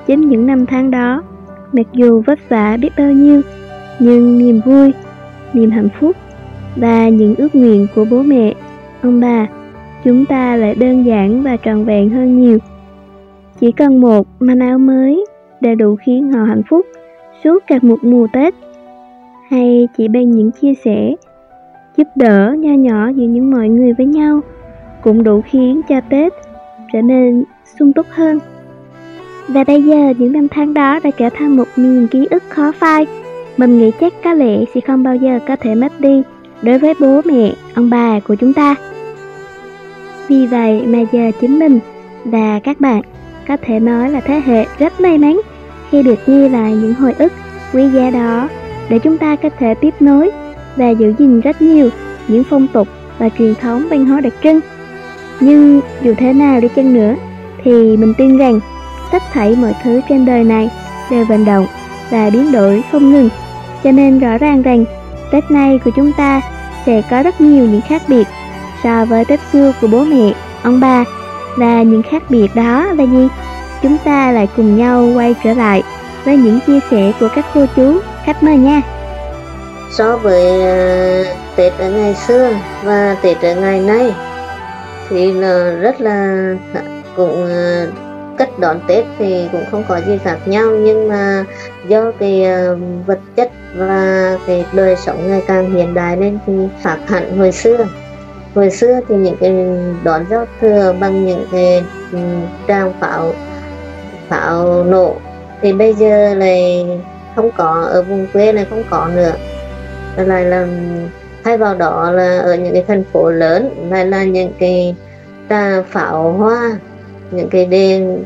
chính 0.08 0.22
những 0.22 0.46
năm 0.46 0.66
tháng 0.66 0.92
đó, 0.92 1.24
mặc 1.72 1.88
dù 1.94 2.22
vất 2.26 2.40
vả 2.50 2.78
biết 2.82 2.90
bao 2.98 3.12
nhiêu, 3.12 3.42
nhưng 4.00 4.38
niềm 4.38 4.62
vui, 4.66 4.94
niềm 5.54 5.72
hạnh 5.72 5.90
phúc 6.00 6.16
và 6.76 7.10
những 7.10 7.36
ước 7.36 7.56
nguyện 7.56 7.88
của 7.96 8.06
bố 8.12 8.24
mẹ, 8.24 8.54
ông 9.02 9.20
bà, 9.20 9.48
chúng 10.04 10.26
ta 10.26 10.56
lại 10.56 10.76
đơn 10.76 11.06
giản 11.06 11.44
và 11.44 11.58
tròn 11.58 11.86
vẹn 11.86 12.10
hơn 12.10 12.42
nhiều. 12.42 12.58
Chỉ 13.60 13.72
cần 13.72 14.02
một 14.02 14.28
manh 14.40 14.60
áo 14.60 14.78
mới 14.78 15.26
đã 15.62 15.76
đủ 15.76 15.96
khiến 15.96 16.32
họ 16.32 16.44
hạnh 16.44 16.62
phúc 16.70 16.86
suốt 17.44 17.64
cả 17.68 17.80
một 17.82 18.04
mùa 18.04 18.28
Tết. 18.34 18.54
Hay 19.50 19.88
chỉ 19.98 20.08
bằng 20.08 20.32
những 20.32 20.52
chia 20.52 20.74
sẻ 20.86 21.16
giúp 21.98 22.08
đỡ 22.16 22.56
nho 22.60 22.74
nhỏ 22.74 23.10
giữa 23.10 23.26
những 23.26 23.52
mọi 23.52 23.70
người 23.70 23.94
với 23.94 24.06
nhau 24.06 24.42
cũng 25.02 25.24
đủ 25.24 25.42
khiến 25.42 25.82
cho 25.90 26.02
Tết 26.10 26.34
trở 26.94 27.02
nên 27.02 27.44
sung 27.80 27.94
túc 27.94 28.06
hơn. 28.10 28.40
Và 29.48 29.64
bây 29.64 29.84
giờ 29.84 30.14
những 30.18 30.32
năm 30.32 30.48
tháng 30.52 30.74
đó 30.74 31.00
đã 31.04 31.12
trở 31.18 31.30
thành 31.30 31.58
một 31.58 31.68
miền 31.76 32.08
ký 32.08 32.28
ức 32.30 32.44
khó 32.50 32.72
phai. 32.72 33.06
Mình 33.58 33.78
nghĩ 33.78 33.92
chắc 34.00 34.14
có 34.24 34.34
lẽ 34.34 34.66
sẽ 34.74 34.82
không 34.82 35.04
bao 35.04 35.16
giờ 35.16 35.40
có 35.48 35.56
thể 35.56 35.76
mất 35.76 36.00
đi 36.00 36.24
đối 36.62 36.80
với 36.80 36.94
bố 37.00 37.22
mẹ, 37.26 37.54
ông 37.74 37.90
bà 37.90 38.20
của 38.20 38.36
chúng 38.36 38.54
ta. 38.54 38.76
Vì 40.28 40.48
vậy 40.48 40.84
mà 40.88 41.00
giờ 41.12 41.32
chính 41.42 41.60
mình 41.60 41.80
và 42.26 42.60
các 42.64 42.80
bạn 42.80 43.02
có 43.48 43.58
thể 43.62 43.80
nói 43.80 44.10
là 44.10 44.20
thế 44.20 44.42
hệ 44.46 44.66
rất 44.80 45.02
may 45.02 45.18
mắn 45.18 45.42
khi 45.90 46.04
được 46.04 46.20
nghe 46.28 46.50
lại 46.50 46.72
những 46.72 46.94
hồi 46.94 47.14
ức 47.20 47.32
quý 47.74 47.90
giá 47.90 48.10
đó 48.10 48.50
để 48.90 49.00
chúng 49.00 49.18
ta 49.18 49.36
có 49.36 49.50
thể 49.60 49.74
tiếp 49.74 49.94
nối 50.00 50.32
và 50.76 50.90
giữ 50.90 51.14
gìn 51.18 51.42
rất 51.42 51.62
nhiều 51.62 51.90
những 52.28 52.44
phong 52.44 52.68
tục 52.68 52.88
và 53.18 53.30
truyền 53.38 53.56
thống 53.56 53.88
văn 53.90 54.06
hóa 54.06 54.22
đặc 54.22 54.34
trưng. 54.44 54.60
Nhưng 55.40 55.82
dù 56.02 56.14
thế 56.18 56.34
nào 56.34 56.62
đi 56.62 56.68
chăng 56.76 56.94
nữa, 56.94 57.16
thì 57.64 57.98
mình 57.98 58.14
tin 58.18 58.38
rằng 58.38 58.60
tất 59.12 59.24
thảy 59.34 59.56
mọi 59.56 59.74
thứ 59.84 60.02
trên 60.10 60.26
đời 60.26 60.44
này 60.44 60.70
đều 61.12 61.26
vận 61.26 61.46
động 61.46 61.66
và 62.10 62.30
biến 62.30 62.52
đổi 62.52 62.84
không 62.92 63.12
ngừng. 63.12 63.30
Cho 63.84 63.92
nên 63.92 64.20
rõ 64.20 64.38
ràng 64.38 64.62
rằng 64.62 64.86
Tết 65.32 65.52
nay 65.52 65.80
của 65.86 65.92
chúng 65.96 66.12
ta 66.12 66.42
sẽ 66.86 67.02
có 67.10 67.24
rất 67.24 67.42
nhiều 67.42 67.66
những 67.66 67.82
khác 67.82 68.02
biệt 68.08 68.28
so 68.84 69.06
với 69.06 69.26
Tết 69.26 69.40
xưa 69.54 69.74
của 69.82 69.88
bố 69.88 70.04
mẹ, 70.04 70.34
ông 70.64 70.80
bà. 70.80 71.04
Và 71.58 71.84
những 71.84 72.04
khác 72.04 72.24
biệt 72.30 72.56
đó 72.56 72.86
là 72.86 73.04
gì? 73.04 73.28
chúng 73.86 73.98
ta 74.04 74.32
lại 74.32 74.48
cùng 74.56 74.78
nhau 74.78 75.10
quay 75.16 75.36
trở 75.44 75.54
lại 75.54 75.84
với 76.24 76.38
những 76.38 76.60
chia 76.68 76.80
sẻ 76.92 77.12
của 77.20 77.28
các 77.36 77.46
cô 77.54 77.66
chú 77.76 78.00
khách 78.24 78.44
mời 78.44 78.58
nha. 78.58 78.82
So 79.92 80.18
với 80.18 80.62
ờ, 80.62 81.24
Tết 81.56 81.74
ở 81.80 81.90
ngày 81.90 82.16
xưa 82.16 82.50
và 82.84 83.16
Tết 83.22 83.42
ở 83.42 83.56
ngày 83.56 83.80
nay, 83.80 84.14
thì 85.10 85.34
là 85.34 85.76
rất 85.82 86.02
là 86.02 86.50
cũng 87.16 87.46
ờ, 87.46 87.88
cách 88.38 88.60
đón 88.60 88.80
Tết 88.88 89.06
thì 89.20 89.48
cũng 89.52 89.64
không 89.72 89.84
có 89.88 90.02
gì 90.08 90.20
khác 90.24 90.38
nhau. 90.46 90.70
Nhưng 90.70 91.08
mà 91.08 91.46
do 91.88 92.12
cái 92.20 92.44
ờ, 92.44 92.78
vật 93.06 93.20
chất 93.36 93.50
và 93.76 94.38
cái 94.48 94.66
đời 94.74 94.96
sống 94.96 95.30
ngày 95.30 95.44
càng 95.48 95.72
hiện 95.72 95.94
đại 95.94 96.16
nên 96.16 96.40
thì 96.48 96.54
khác 96.82 96.98
hẳn 97.08 97.38
hồi 97.38 97.52
xưa. 97.52 97.88
Hồi 98.56 98.70
xưa 98.70 99.00
thì 99.08 99.16
những 99.16 99.38
cái 99.40 99.56
đón 100.04 100.26
giao 100.30 100.46
thừa 100.62 100.94
bằng 101.00 101.26
những 101.26 101.46
cái 101.52 101.84
ừ, 102.12 102.18
trang 102.68 102.94
pháo 103.00 103.34
pháo 104.30 104.84
nổ, 104.84 105.16
thì 105.62 105.74
bây 105.74 105.94
giờ 105.94 106.34
này 106.38 106.86
không 107.36 107.52
có, 107.58 107.88
ở 107.90 108.02
vùng 108.02 108.28
quê 108.34 108.52
này 108.52 108.66
không 108.70 108.84
có 108.90 109.08
nữa 109.16 109.32
lại 110.24 110.46
là 110.46 110.68
thay 111.44 111.58
vào 111.58 111.76
đó 111.76 112.12
là 112.12 112.40
ở 112.40 112.56
những 112.56 112.74
cái 112.74 112.84
thành 112.88 113.04
phố 113.14 113.32
lớn, 113.32 113.90
lại 113.90 114.06
là 114.06 114.24
những 114.24 114.52
cái 114.60 114.96
trà 115.50 115.82
pháo 115.82 116.32
hoa, 116.32 116.78
những 117.32 117.50
cái 117.50 117.66
đèn 117.66 118.24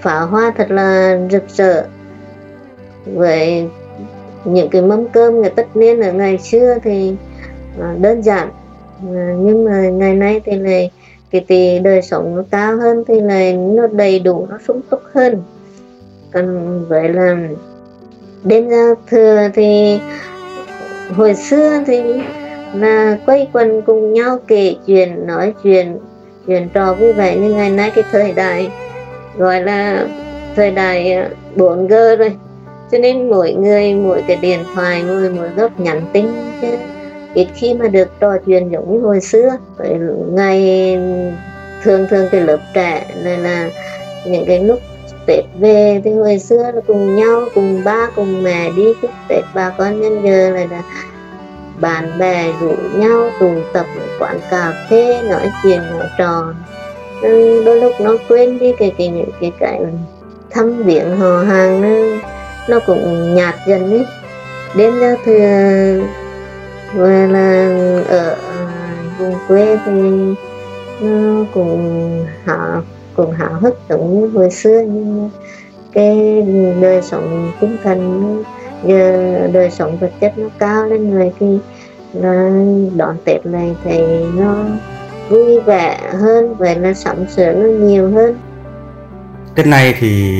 pháo 0.00 0.26
hoa 0.26 0.52
thật 0.56 0.70
là 0.70 1.18
rực 1.30 1.42
rỡ. 1.48 1.84
Với 3.04 3.68
những 4.44 4.68
cái 4.68 4.82
mâm 4.82 5.08
cơm 5.08 5.40
ngày 5.40 5.52
tất 5.56 5.76
niên 5.76 6.00
ở 6.00 6.12
ngày 6.12 6.38
xưa 6.38 6.74
thì 6.84 7.14
à, 7.80 7.94
đơn 8.00 8.22
giản. 8.22 8.48
À, 9.14 9.34
nhưng 9.38 9.64
mà 9.64 9.88
ngày 9.88 10.14
nay 10.14 10.40
thì 10.44 10.56
này 10.56 10.90
cái 11.30 11.44
thì 11.48 11.78
đời 11.78 12.02
sống 12.02 12.36
nó 12.36 12.42
cao 12.50 12.76
hơn 12.76 13.04
thì 13.08 13.20
này 13.20 13.52
nó 13.56 13.86
đầy 13.86 14.18
đủ, 14.18 14.46
nó 14.50 14.58
sung 14.66 14.80
túc 14.90 15.00
hơn. 15.14 15.42
Còn 16.32 16.84
vậy 16.88 17.08
là 17.08 17.36
đêm 18.44 18.70
giao 18.70 18.94
thừa 19.10 19.48
thì 19.54 20.00
hồi 21.16 21.34
xưa 21.34 21.82
thì 21.86 22.02
là 22.74 23.18
quay 23.26 23.48
quần 23.52 23.82
cùng 23.82 24.12
nhau 24.12 24.38
kể 24.46 24.74
chuyện, 24.86 25.26
nói 25.26 25.54
chuyện 25.62 25.98
chuyện 26.46 26.68
trò 26.74 26.94
vui 26.94 27.12
vẻ 27.12 27.36
như 27.36 27.54
ngày 27.54 27.70
nay 27.70 27.90
cái 27.94 28.04
thời 28.12 28.32
đại, 28.32 28.70
gọi 29.36 29.62
là 29.62 30.06
thời 30.56 30.70
đại 30.70 31.12
ờ, 31.12 31.28
4G 31.56 32.16
rồi. 32.16 32.32
Cho 32.92 32.98
nên 32.98 33.30
mỗi 33.30 33.52
người 33.52 33.94
mỗi 33.94 34.22
cái 34.28 34.36
điện 34.36 34.60
thoại, 34.74 35.02
mỗi 35.06 35.30
mỗi 35.30 35.48
góc 35.56 35.80
nhắn 35.80 36.02
tin 36.12 36.26
chứ, 36.60 36.68
ít 37.34 37.48
khi 37.54 37.74
mà 37.74 37.88
được 37.88 38.08
trò 38.20 38.38
chuyện 38.46 38.68
giống 38.68 38.92
như 38.92 39.00
hồi 39.00 39.20
xưa. 39.20 39.50
Ngày, 40.32 40.98
thường 41.82 42.06
thường 42.10 42.28
cái 42.32 42.40
lớp 42.40 42.58
trẻ 42.74 43.06
này 43.24 43.38
là 43.38 43.70
những 44.26 44.44
cái 44.46 44.60
lúc 44.60 44.78
Tết 45.28 45.44
về 45.60 46.00
thì 46.04 46.10
hồi 46.12 46.38
xưa 46.38 46.62
là 46.74 46.80
cùng 46.86 47.16
nhau 47.16 47.42
cùng 47.54 47.84
ba 47.84 48.08
cùng 48.16 48.42
mẹ 48.42 48.70
đi 48.76 48.84
chúc 49.02 49.10
Tết. 49.28 49.44
Bà 49.54 49.70
con 49.78 50.00
nhân 50.00 50.22
giờ 50.24 50.50
là, 50.50 50.66
là 50.70 50.82
bạn 51.80 52.18
bè 52.18 52.52
rủ 52.60 52.72
nhau 52.94 53.30
tụ 53.40 53.50
tập 53.72 53.86
ở 54.00 54.06
quán 54.18 54.40
cà 54.50 54.86
phê 54.90 55.22
nói 55.22 55.50
chuyện 55.62 55.78
nói 55.78 56.08
trò. 56.18 56.52
Ừ, 57.22 57.62
đôi 57.64 57.80
lúc 57.80 57.92
nó 58.00 58.16
quên 58.28 58.58
đi 58.58 58.72
cái 58.78 58.92
cái 58.98 59.08
những 59.08 59.30
cái 59.40 59.52
cái 59.60 59.80
thăm 60.50 60.82
viếng 60.82 61.16
họ 61.16 61.38
hàng 61.38 61.80
nó 61.82 62.18
nó 62.68 62.78
cũng 62.86 63.34
nhạt 63.34 63.54
dần 63.66 63.90
ấy. 63.90 64.06
Đến 64.76 64.98
ra 65.00 65.14
thừa 65.24 66.06
và 66.94 67.26
là 67.30 67.68
ở 68.08 68.36
vùng 69.18 69.34
quê 69.48 69.78
thì 69.86 69.92
nó 71.00 71.44
cũng 71.54 72.26
hả 72.44 72.80
cùng 73.18 73.32
hào 73.32 73.52
hức 73.52 73.78
giống 73.88 74.20
như 74.20 74.28
hồi 74.28 74.50
xưa 74.50 74.82
nhưng 74.86 75.30
cái 75.92 76.42
đời 76.80 77.02
sống 77.02 77.52
tinh 77.60 77.76
thần 77.82 78.42
giờ 78.84 79.48
đời 79.52 79.70
sống 79.70 79.98
vật 79.98 80.10
chất 80.20 80.38
nó 80.38 80.48
cao 80.58 80.86
lên 80.86 81.10
người 81.10 81.32
thì 81.40 81.58
là 82.12 82.50
đón 82.96 83.16
tết 83.24 83.46
này 83.46 83.76
thì 83.84 84.00
nó 84.36 84.64
vui 85.28 85.60
vẻ 85.60 85.98
hơn 86.12 86.54
vậy 86.54 86.76
là 86.76 86.94
sắm 86.94 87.16
sửa 87.36 87.52
nó 87.52 87.66
nhiều 87.66 88.10
hơn. 88.10 88.38
Tết 89.54 89.66
này 89.66 89.94
thì 89.98 90.34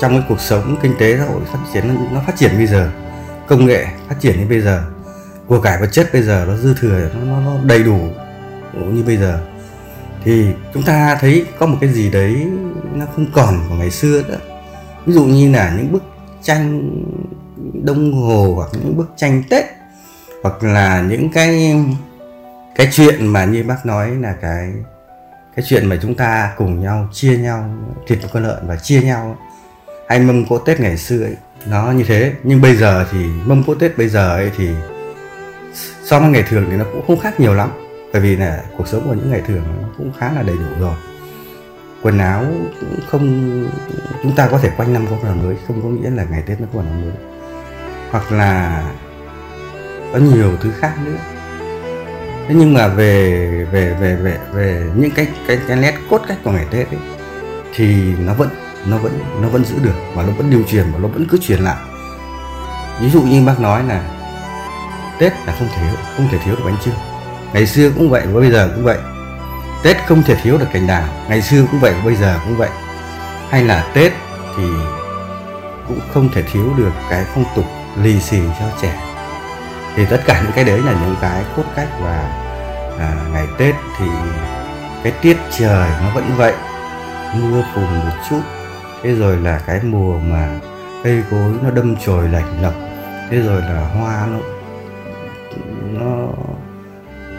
trong 0.00 0.12
cái 0.12 0.22
cuộc 0.28 0.40
sống 0.40 0.76
kinh 0.82 0.92
tế 0.98 1.16
xã 1.18 1.24
hội 1.24 1.40
phát 1.52 1.58
triển 1.72 1.84
nó 2.14 2.20
phát 2.26 2.36
triển 2.36 2.50
bây 2.56 2.66
giờ 2.66 2.88
công 3.46 3.66
nghệ 3.66 3.84
phát 4.08 4.16
triển 4.20 4.40
như 4.40 4.46
bây 4.48 4.60
giờ 4.60 4.82
của 5.46 5.60
cải 5.60 5.80
vật 5.80 5.88
chất 5.92 6.06
bây 6.12 6.22
giờ 6.22 6.44
nó 6.48 6.56
dư 6.56 6.74
thừa 6.80 7.08
nó, 7.26 7.40
nó 7.40 7.52
đầy 7.64 7.82
đủ 7.82 7.96
như 8.74 9.02
bây 9.06 9.16
giờ 9.16 9.38
thì 10.24 10.46
chúng 10.74 10.82
ta 10.82 11.18
thấy 11.20 11.44
có 11.58 11.66
một 11.66 11.76
cái 11.80 11.90
gì 11.92 12.10
đấy 12.10 12.46
nó 12.94 13.06
không 13.14 13.26
còn 13.32 13.60
của 13.68 13.74
ngày 13.74 13.90
xưa 13.90 14.22
nữa. 14.28 14.38
Ví 15.06 15.12
dụ 15.12 15.24
như 15.24 15.52
là 15.52 15.74
những 15.76 15.92
bức 15.92 16.02
tranh 16.42 16.90
đông 17.84 18.12
hồ 18.12 18.52
hoặc 18.56 18.68
những 18.72 18.96
bức 18.96 19.10
tranh 19.16 19.42
tết 19.50 19.64
hoặc 20.42 20.62
là 20.62 21.00
những 21.08 21.30
cái 21.30 21.76
cái 22.74 22.88
chuyện 22.92 23.26
mà 23.26 23.44
như 23.44 23.64
bác 23.64 23.86
nói 23.86 24.10
là 24.10 24.34
cái 24.40 24.72
cái 25.56 25.64
chuyện 25.68 25.86
mà 25.86 25.98
chúng 26.02 26.14
ta 26.14 26.54
cùng 26.56 26.82
nhau 26.82 27.08
chia 27.12 27.38
nhau 27.38 27.70
thịt 28.06 28.18
con 28.32 28.42
lợn 28.42 28.66
và 28.66 28.76
chia 28.76 29.02
nhau. 29.02 29.36
Hay 30.08 30.18
mâm 30.18 30.46
cỗ 30.46 30.58
tết 30.58 30.80
ngày 30.80 30.96
xưa 30.96 31.22
ấy, 31.22 31.36
nó 31.66 31.92
như 31.92 32.04
thế. 32.04 32.32
Nhưng 32.42 32.60
bây 32.60 32.76
giờ 32.76 33.06
thì 33.12 33.18
mâm 33.44 33.64
cỗ 33.64 33.74
tết 33.74 33.98
bây 33.98 34.08
giờ 34.08 34.30
ấy 34.30 34.50
thì 34.56 34.68
so 36.04 36.20
với 36.20 36.30
ngày 36.30 36.44
thường 36.48 36.66
thì 36.70 36.76
nó 36.76 36.84
cũng 36.92 37.06
không 37.06 37.20
khác 37.20 37.40
nhiều 37.40 37.54
lắm 37.54 37.70
bởi 38.12 38.22
vì 38.22 38.36
là 38.36 38.62
cuộc 38.76 38.88
sống 38.88 39.02
của 39.08 39.14
những 39.14 39.30
ngày 39.30 39.42
thường 39.46 39.62
nó 39.82 39.88
cũng 39.98 40.12
khá 40.18 40.32
là 40.32 40.42
đầy 40.42 40.56
đủ 40.56 40.80
rồi. 40.80 40.94
Quần 42.02 42.18
áo 42.18 42.44
cũng 42.80 43.00
không 43.10 43.66
chúng 44.22 44.34
ta 44.36 44.48
có 44.48 44.58
thể 44.58 44.70
quanh 44.76 44.92
năm 44.92 45.06
có 45.10 45.16
quần 45.16 45.26
áo 45.26 45.34
mới 45.34 45.56
không 45.66 45.82
có 45.82 45.88
nghĩa 45.88 46.10
là 46.10 46.24
ngày 46.30 46.42
tết 46.46 46.60
nó 46.60 46.66
có 46.72 46.78
quần 46.78 46.86
áo 46.86 47.00
mới. 47.00 47.12
Hoặc 48.10 48.32
là 48.32 48.82
có 50.12 50.18
nhiều 50.18 50.56
thứ 50.60 50.70
khác 50.78 50.94
nữa. 51.04 51.16
Thế 52.48 52.54
nhưng 52.54 52.74
mà 52.74 52.88
về 52.88 53.48
về 53.72 53.94
về 54.00 54.16
về 54.16 54.38
về 54.52 54.90
những 54.96 55.10
cái 55.10 55.26
cái 55.46 55.58
cái 55.68 55.76
nét 55.76 55.94
cốt 56.10 56.20
cách 56.28 56.38
của 56.44 56.50
ngày 56.50 56.66
tết 56.70 56.90
ấy, 56.90 57.00
thì 57.74 58.14
nó 58.18 58.34
vẫn 58.34 58.48
nó 58.86 58.98
vẫn 58.98 59.20
nó 59.42 59.48
vẫn 59.48 59.64
giữ 59.64 59.74
được 59.82 59.94
và 60.14 60.22
nó 60.22 60.32
vẫn 60.32 60.50
điều 60.50 60.62
truyền 60.62 60.84
và 60.92 60.98
nó 60.98 61.08
vẫn 61.08 61.26
cứ 61.30 61.38
truyền 61.38 61.60
lại. 61.60 61.76
Ví 63.00 63.10
dụ 63.10 63.22
như 63.22 63.46
bác 63.46 63.60
nói 63.60 63.84
là 63.84 64.10
tết 65.18 65.32
là 65.46 65.56
không 65.58 65.68
thể 65.76 65.90
không 66.16 66.28
thể 66.30 66.38
thiếu 66.44 66.56
được 66.56 66.62
bánh 66.64 66.76
trưng 66.84 66.94
ngày 67.52 67.66
xưa 67.66 67.90
cũng 67.90 68.10
vậy 68.10 68.22
và 68.26 68.40
bây 68.40 68.50
giờ 68.50 68.70
cũng 68.74 68.84
vậy. 68.84 68.98
Tết 69.84 69.96
không 70.06 70.22
thể 70.22 70.36
thiếu 70.42 70.58
được 70.58 70.66
cành 70.72 70.86
đào. 70.86 71.08
Ngày 71.28 71.42
xưa 71.42 71.64
cũng 71.70 71.80
vậy 71.80 71.92
và 71.92 72.04
bây 72.04 72.14
giờ 72.14 72.40
cũng 72.44 72.56
vậy. 72.56 72.68
Hay 73.50 73.64
là 73.64 73.86
tết 73.94 74.12
thì 74.56 74.64
cũng 75.88 76.00
không 76.14 76.28
thể 76.34 76.42
thiếu 76.42 76.72
được 76.76 76.92
cái 77.10 77.24
phong 77.34 77.44
tục 77.56 77.64
lì 78.02 78.20
xì 78.20 78.40
cho 78.60 78.66
trẻ. 78.82 79.00
Thì 79.96 80.06
tất 80.10 80.20
cả 80.26 80.40
những 80.42 80.52
cái 80.52 80.64
đấy 80.64 80.80
là 80.86 80.92
những 80.92 81.16
cái 81.20 81.44
cốt 81.56 81.64
cách 81.76 81.88
và 82.02 82.44
à, 82.98 83.12
ngày 83.32 83.46
tết 83.58 83.74
thì 83.98 84.06
cái 85.02 85.12
tiết 85.22 85.36
trời 85.58 85.90
nó 86.02 86.10
vẫn 86.14 86.24
vậy. 86.36 86.54
Mưa 87.34 87.62
phùn 87.74 87.84
một 87.84 88.16
chút 88.30 88.40
thế 89.02 89.14
rồi 89.14 89.36
là 89.36 89.60
cái 89.66 89.80
mùa 89.82 90.18
mà 90.18 90.48
cây 91.04 91.22
cối 91.30 91.52
nó 91.62 91.70
đâm 91.70 91.96
chồi 91.96 92.28
lạnh 92.28 92.62
lộc 92.62 92.74
thế 93.30 93.38
rồi 93.38 93.62
là 93.62 93.88
hoa 93.94 94.26
nó 94.26 94.38
nó 96.00 96.28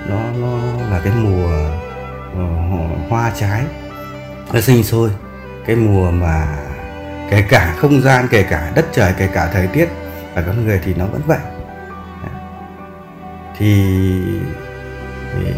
nó 0.07 0.19
nó 0.41 0.57
là 0.91 1.01
cái 1.03 1.13
mùa 1.15 1.69
uh, 2.31 3.09
hoa 3.09 3.31
trái. 3.39 3.63
Nó 4.53 4.61
sinh 4.61 4.83
sôi. 4.83 5.09
Cái 5.65 5.75
mùa 5.75 6.11
mà 6.11 6.57
kể 7.29 7.41
cả 7.49 7.75
không 7.77 8.01
gian 8.01 8.27
kể 8.31 8.43
cả 8.43 8.71
đất 8.75 8.85
trời 8.91 9.13
kể 9.17 9.27
cả 9.33 9.49
thời 9.53 9.67
tiết 9.67 9.89
và 10.33 10.41
con 10.41 10.65
người 10.65 10.81
thì 10.83 10.93
nó 10.93 11.05
vẫn 11.05 11.21
vậy. 11.25 11.39
Thì, 13.57 13.93
thì 15.33 15.51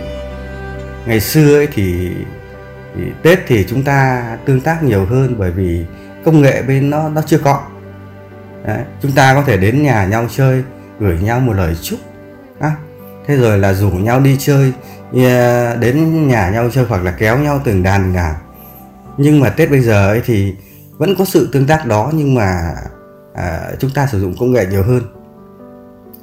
ngày 1.05 1.19
xưa 1.19 1.57
ấy 1.57 1.67
thì, 1.74 2.12
thì 2.95 3.01
tết 3.24 3.39
thì 3.48 3.65
chúng 3.69 3.83
ta 3.83 4.24
tương 4.45 4.62
tác 4.62 4.83
nhiều 4.83 5.05
hơn 5.05 5.36
bởi 5.38 5.51
vì 5.51 5.86
công 6.25 6.41
nghệ 6.41 6.62
bên 6.62 6.89
nó 6.89 7.10
nó 7.10 7.21
chưa 7.21 7.38
có. 7.38 7.62
Đấy, 8.65 8.83
chúng 9.01 9.12
ta 9.12 9.33
có 9.33 9.43
thể 9.43 9.57
đến 9.57 9.83
nhà 9.83 10.05
nhau 10.05 10.25
chơi 10.31 10.63
gửi 11.00 11.17
nhau 11.21 11.39
một 11.39 11.53
lời 11.53 11.75
chúc 11.81 12.00
à, 12.60 12.71
thế 13.28 13.36
rồi 13.36 13.60
là 13.60 13.74
rủ 13.74 13.90
nhau 13.90 14.20
đi 14.20 14.38
chơi 14.40 14.74
đến 15.80 16.28
nhà 16.28 16.50
nhau 16.50 16.70
chơi 16.74 16.86
hoặc 16.90 17.04
là 17.04 17.12
kéo 17.12 17.38
nhau 17.38 17.62
từng 17.63 17.84
đàn 17.84 18.13
ngàn 18.13 18.36
nhưng 19.18 19.40
mà 19.40 19.50
tết 19.50 19.70
bây 19.72 19.82
giờ 19.82 20.08
ấy 20.08 20.22
thì 20.25 20.56
vẫn 20.98 21.16
có 21.18 21.25
sự 21.25 21.50
tương 21.51 21.68
tác 21.68 21.86
đó 21.86 22.12
nhưng 22.13 22.36
mà 22.36 22.74
à, 23.34 23.70
chúng 23.80 23.92
ta 23.92 24.08
sử 24.12 24.22
dụng 24.22 24.36
công 24.40 24.51
nghệ 24.51 24.66
nhiều 24.66 24.84
hơn. 24.84 25.01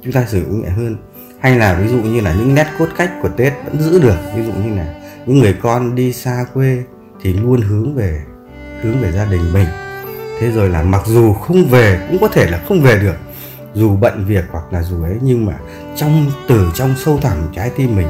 Chúng 0.03 0.13
ta 0.13 0.25
sử 0.27 0.39
dụng 0.39 0.49
công 0.51 0.61
nghệ 0.61 0.69
hơn. 0.69 0.97
Hay 1.39 1.57
là 1.57 1.73
ví 1.73 1.87
dụ 1.87 1.97
như 1.97 2.21
là 2.21 2.33
những 2.33 2.55
nét 2.55 2.67
cốt 2.79 2.87
cách 2.97 3.11
của 3.21 3.29
tết 3.29 3.53
vẫn 3.65 3.81
giữ 3.81 3.99
được 3.99 4.15
ví 4.35 4.43
dụ 4.43 4.51
như 4.51 4.75
là 4.75 4.95
những 5.25 5.39
người 5.39 5.55
con 5.61 5.95
đi 5.95 6.13
xa 6.13 6.45
quê 6.53 6.83
thì 7.21 7.33
luôn 7.33 7.61
hướng 7.61 7.95
về 7.95 8.21
hướng 8.81 9.01
về 9.01 9.11
gia 9.11 9.25
đình 9.25 9.53
mình. 9.53 9.67
Thế 10.39 10.51
rồi 10.51 10.69
là 10.69 10.83
mặc 10.83 11.01
dù 11.05 11.33
không 11.33 11.65
về 11.65 12.07
cũng 12.09 12.17
có 12.21 12.27
thể 12.27 12.49
là 12.49 12.63
không 12.67 12.81
về 12.81 12.99
được 12.99 13.15
dù 13.79 13.95
bận 13.95 14.25
việc 14.27 14.43
hoặc 14.51 14.63
là 14.71 14.81
dù 14.81 15.03
ấy, 15.03 15.17
nhưng 15.21 15.45
mà 15.45 15.53
trong, 15.95 16.25
từ 16.47 16.71
trong 16.75 16.95
sâu 16.97 17.19
thẳm 17.21 17.37
trái 17.55 17.71
tim 17.77 17.95
mình 17.95 18.07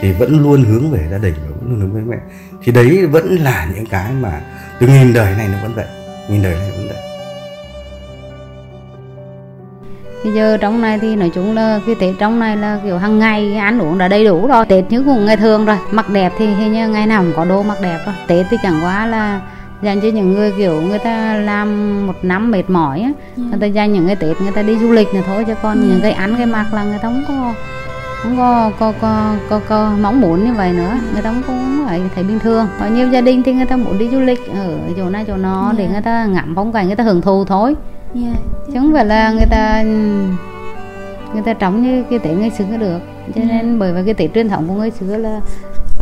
thì 0.00 0.12
vẫn 0.12 0.42
luôn 0.42 0.64
hướng 0.64 0.90
về 0.90 1.08
gia 1.10 1.18
đình 1.18 1.34
và 1.42 1.48
vẫn 1.60 1.70
luôn 1.70 1.80
hướng 1.80 1.94
về 1.94 2.02
mẹ. 2.06 2.16
Thì 2.62 2.72
đấy 2.72 3.06
vẫn 3.06 3.36
là 3.36 3.68
những 3.74 3.86
cái 3.86 4.12
mà 4.20 4.40
từ 4.80 4.86
nghìn 4.86 5.12
đời 5.12 5.34
này 5.38 5.48
nó 5.52 5.58
vẫn 5.62 5.72
vậy, 5.74 5.86
nghìn 6.30 6.42
đời 6.42 6.54
này 6.54 6.70
vẫn 6.70 6.88
vậy. 6.88 6.96
Bây 10.24 10.34
giờ 10.34 10.56
trong 10.60 10.80
này 10.80 10.98
thì 10.98 11.16
nói 11.16 11.30
chung 11.34 11.54
là 11.54 11.80
cái 11.86 11.94
tết 12.00 12.14
trong 12.18 12.38
này 12.38 12.56
là 12.56 12.80
kiểu 12.84 12.98
hàng 12.98 13.18
ngày 13.18 13.54
ăn 13.54 13.78
uống 13.78 13.98
đã 13.98 14.08
đầy 14.08 14.24
đủ 14.24 14.46
rồi. 14.46 14.66
Tết 14.66 14.84
như 14.90 15.02
cũng 15.02 15.26
ngày 15.26 15.36
thường 15.36 15.66
rồi, 15.66 15.76
mặc 15.90 16.10
đẹp 16.10 16.32
thì 16.38 16.46
hình 16.46 16.72
như 16.72 16.88
ngày 16.88 17.06
nào 17.06 17.22
cũng 17.22 17.32
có 17.36 17.44
đồ 17.44 17.62
mặc 17.62 17.78
đẹp 17.82 17.98
rồi. 18.06 18.14
Tết 18.26 18.46
thì 18.50 18.56
chẳng 18.62 18.80
quá 18.84 19.06
là 19.06 19.40
dành 19.82 20.00
cho 20.00 20.08
những 20.08 20.34
người 20.34 20.52
kiểu 20.56 20.82
người 20.82 20.98
ta 20.98 21.36
làm 21.36 22.06
một 22.06 22.14
năm 22.22 22.50
mệt 22.50 22.70
mỏi 22.70 23.00
á 23.00 23.12
ừ. 23.36 23.42
người 23.42 23.58
ta 23.60 23.66
dành 23.66 23.92
những 23.92 24.06
cái 24.06 24.16
tết 24.16 24.40
người 24.40 24.52
ta 24.52 24.62
đi 24.62 24.78
du 24.78 24.92
lịch 24.92 25.14
nữa 25.14 25.20
thôi 25.26 25.44
chứ 25.46 25.54
còn 25.62 25.80
ừ. 25.80 25.86
những 25.88 26.00
cái 26.02 26.12
ăn 26.12 26.34
cái 26.36 26.46
mặc 26.46 26.74
là 26.74 26.84
người 26.84 26.98
ta 26.98 27.08
không 27.08 27.24
có 27.28 27.54
không 28.22 28.36
có 28.36 28.70
có, 28.78 28.92
có, 29.00 29.36
có, 29.48 29.60
có 29.68 29.92
mong 30.00 30.20
muốn 30.20 30.44
như 30.44 30.52
vậy 30.52 30.72
nữa 30.72 30.92
người 31.12 31.22
ta 31.22 31.32
không 31.32 31.42
có 31.46 31.86
phải 31.86 32.00
thấy 32.14 32.24
bình 32.24 32.38
thường 32.38 32.66
có 32.80 32.86
nhiều 32.86 33.08
gia 33.08 33.20
đình 33.20 33.42
thì 33.42 33.52
người 33.52 33.66
ta 33.66 33.76
muốn 33.76 33.98
đi 33.98 34.08
du 34.08 34.20
lịch 34.20 34.40
ở 34.54 34.78
chỗ 34.96 35.10
này 35.10 35.24
chỗ 35.26 35.36
nó 35.36 35.64
yeah. 35.64 35.78
để 35.78 35.88
người 35.88 36.02
ta 36.02 36.26
ngắm 36.26 36.52
phong 36.56 36.72
cảnh 36.72 36.86
người 36.86 36.96
ta 36.96 37.04
hưởng 37.04 37.22
thụ 37.22 37.44
thôi 37.44 37.74
yeah. 38.14 38.36
chứ 38.66 38.72
không 38.74 38.92
phải 38.92 39.04
là 39.04 39.32
người 39.32 39.46
ta 39.50 39.82
người 41.32 41.42
ta 41.44 41.52
trống 41.52 41.82
như 41.82 42.04
cái 42.10 42.18
tết 42.18 42.38
ngày 42.38 42.50
xưa 42.50 42.76
được 42.78 42.98
cho 43.34 43.40
nên 43.44 43.48
yeah. 43.48 43.78
bởi 43.78 43.92
vì 43.92 44.02
cái 44.04 44.14
tết 44.14 44.34
truyền 44.34 44.48
thống 44.48 44.68
của 44.68 44.74
người 44.74 44.90
xưa 44.90 45.16
là 45.16 45.40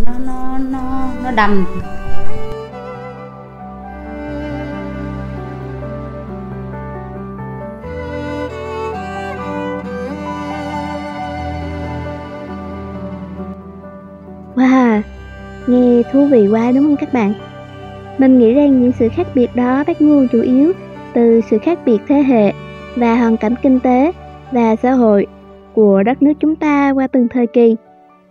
nó 0.06 0.12
nó 0.26 0.58
nó 0.58 1.08
nó 1.24 1.30
đầm 1.30 1.66
thú 16.14 16.26
vị 16.26 16.48
quá, 16.48 16.72
đúng 16.74 16.84
không 16.84 16.96
các 16.96 17.12
bạn? 17.12 17.32
Mình 18.18 18.38
nghĩ 18.38 18.54
rằng 18.54 18.82
những 18.82 18.92
sự 18.92 19.08
khác 19.08 19.26
biệt 19.34 19.56
đó 19.56 19.84
bắt 19.86 20.02
nguồn 20.02 20.28
chủ 20.32 20.40
yếu 20.40 20.72
từ 21.14 21.40
sự 21.50 21.58
khác 21.58 21.78
biệt 21.84 21.98
thế 22.08 22.22
hệ 22.22 22.52
và 22.96 23.16
hoàn 23.16 23.36
cảnh 23.36 23.54
kinh 23.62 23.80
tế 23.80 24.12
và 24.52 24.76
xã 24.76 24.92
hội 24.92 25.26
của 25.72 26.02
đất 26.02 26.22
nước 26.22 26.32
chúng 26.40 26.56
ta 26.56 26.92
qua 26.94 27.06
từng 27.06 27.28
thời 27.28 27.46
kỳ. 27.46 27.76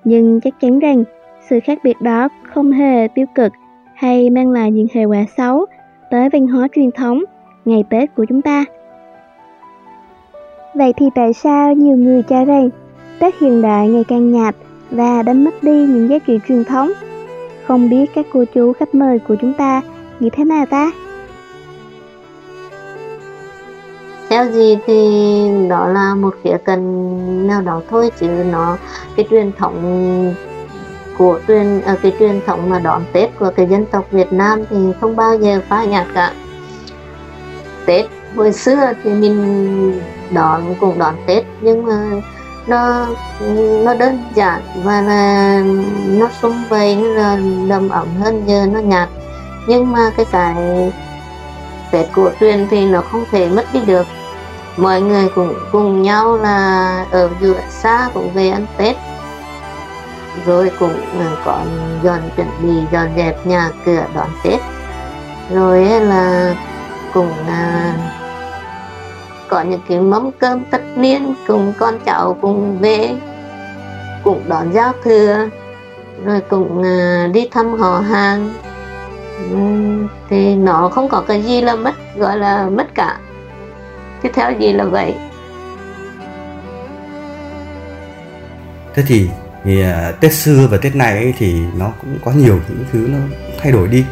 Nhưng 0.03 0.41
chắc 0.41 0.53
chắn 0.61 0.79
rằng 0.79 1.03
sự 1.49 1.59
khác 1.63 1.79
biệt 1.83 2.01
đó 2.01 2.29
không 2.53 2.71
hề 2.71 3.07
tiêu 3.07 3.25
cực 3.35 3.51
hay 3.95 4.29
mang 4.29 4.51
lại 4.51 4.71
những 4.71 4.87
hệ 4.93 5.05
quả 5.05 5.25
xấu 5.37 5.65
tới 6.11 6.29
văn 6.29 6.47
hóa 6.47 6.67
truyền 6.75 6.91
thống 6.91 7.23
ngày 7.65 7.83
Tết 7.89 8.15
của 8.15 8.25
chúng 8.29 8.41
ta. 8.41 8.65
Vậy 10.73 10.93
thì 10.97 11.05
tại 11.15 11.33
sao 11.33 11.73
nhiều 11.73 11.97
người 11.97 12.23
cho 12.23 12.45
rằng 12.45 12.69
Tết 13.19 13.33
hiện 13.39 13.61
đại 13.61 13.89
ngày 13.89 14.03
càng 14.07 14.31
nhạt 14.31 14.55
và 14.91 15.23
đánh 15.23 15.43
mất 15.43 15.63
đi 15.63 15.85
những 15.85 16.09
giá 16.09 16.19
trị 16.19 16.39
truyền 16.47 16.63
thống. 16.63 16.91
Không 17.67 17.89
biết 17.89 18.05
các 18.15 18.25
cô 18.33 18.45
chú 18.53 18.73
khách 18.73 18.95
mời 18.95 19.19
của 19.19 19.35
chúng 19.41 19.53
ta 19.53 19.81
nghĩ 20.19 20.29
thế 20.29 20.43
nào 20.43 20.65
ta? 20.65 20.91
Theo 24.29 24.51
gì 24.51 24.77
thì 24.85 25.21
đó 25.69 25.87
là 25.87 26.15
một 26.15 26.35
khía 26.43 26.57
cạnh 26.65 27.47
nào 27.47 27.61
đó 27.61 27.81
thôi, 27.89 28.11
chứ 28.19 28.27
nó, 28.27 28.77
cái 29.15 29.27
truyền 29.29 29.51
thống 29.57 30.35
của 31.17 31.39
truyền 31.47 31.81
ở 31.81 31.95
cái 32.01 32.13
truyền 32.19 32.41
thống 32.45 32.69
mà 32.69 32.79
đón 32.79 33.03
Tết 33.13 33.39
của 33.39 33.51
cái 33.55 33.67
dân 33.67 33.85
tộc 33.85 34.05
Việt 34.11 34.33
Nam 34.33 34.63
thì 34.69 34.77
không 35.01 35.15
bao 35.15 35.35
giờ 35.35 35.61
phai 35.69 35.87
nhạt 35.87 36.07
cả. 36.13 36.33
Tết 37.85 38.05
hồi 38.35 38.53
xưa 38.53 38.93
thì 39.03 39.09
mình 39.09 40.01
đón, 40.31 40.61
cũng 40.79 40.99
đón 40.99 41.15
Tết, 41.27 41.45
nhưng 41.61 41.85
mà 41.85 42.21
nó 42.67 43.07
nó 43.83 43.93
đơn 43.93 44.23
giản 44.35 44.61
và 44.83 45.01
là 45.01 45.61
nó 46.05 46.29
sung 46.41 46.63
vầy, 46.69 46.95
nó 46.95 47.07
là 47.07 47.37
đầm 47.67 47.89
ẩm 47.89 48.07
hơn 48.21 48.43
giờ 48.47 48.65
nó 48.73 48.79
nhạt. 48.79 49.09
Nhưng 49.67 49.91
mà 49.91 50.11
cái 50.17 50.25
cái 50.31 50.91
Tết 51.91 52.05
cổ 52.15 52.29
truyền 52.39 52.67
thì 52.71 52.85
nó 52.85 53.01
không 53.01 53.23
thể 53.31 53.49
mất 53.49 53.65
đi 53.73 53.79
được. 53.79 54.07
Mọi 54.77 55.01
người 55.01 55.29
cũng 55.35 55.53
cùng 55.71 56.01
nhau 56.01 56.37
là 56.37 57.05
ở 57.11 57.29
giữa 57.41 57.59
xa 57.69 58.09
cũng 58.13 58.33
về 58.33 58.49
ăn 58.49 58.65
Tết. 58.77 58.95
Rồi 60.45 60.71
cũng 60.79 61.01
ờ, 61.19 61.37
còn 61.45 61.67
dọn 62.03 62.19
chuẩn 62.35 62.47
bị, 62.61 62.87
dọn 62.91 63.07
dẹp 63.17 63.47
nhà 63.47 63.69
cửa 63.85 64.03
đón 64.15 64.27
Tết. 64.43 64.59
Rồi 65.53 65.85
là 65.85 66.55
cùng 67.13 67.31
là 67.47 67.93
có 69.53 69.61
những 69.61 69.81
cái 69.89 69.99
mâm 69.99 70.31
cơm 70.31 70.63
tất 70.71 70.81
niên 70.95 71.33
cùng 71.47 71.73
con 71.79 71.99
cháu 72.05 72.37
cùng 72.41 72.79
về 72.79 73.09
cũng 74.23 74.41
đón 74.47 74.73
giao 74.73 74.93
thừa 75.03 75.49
rồi 76.25 76.41
cũng 76.49 76.83
à, 76.83 77.29
đi 77.33 77.47
thăm 77.51 77.73
họ 77.73 77.99
hàng. 77.99 78.53
Thì 80.29 80.55
nó 80.55 80.89
không 80.89 81.09
có 81.09 81.23
cái 81.27 81.41
gì 81.41 81.61
là 81.61 81.75
mất 81.75 81.93
gọi 82.17 82.37
là 82.37 82.69
mất 82.69 82.95
cả. 82.95 83.17
Chứ 84.23 84.29
theo 84.33 84.51
gì 84.59 84.73
là 84.73 84.83
vậy? 84.83 85.15
Thế 88.95 89.03
thì, 89.07 89.29
thì 89.63 89.81
à, 89.81 90.11
tết 90.19 90.33
xưa 90.33 90.67
và 90.71 90.77
tết 90.77 90.95
này 90.95 91.17
ấy, 91.17 91.33
thì 91.37 91.61
nó 91.77 91.91
cũng 92.01 92.17
có 92.25 92.31
nhiều 92.31 92.59
những 92.69 92.85
thứ 92.91 93.07
nó 93.11 93.17
thay 93.59 93.71
đổi 93.71 93.87
đi. 93.87 94.05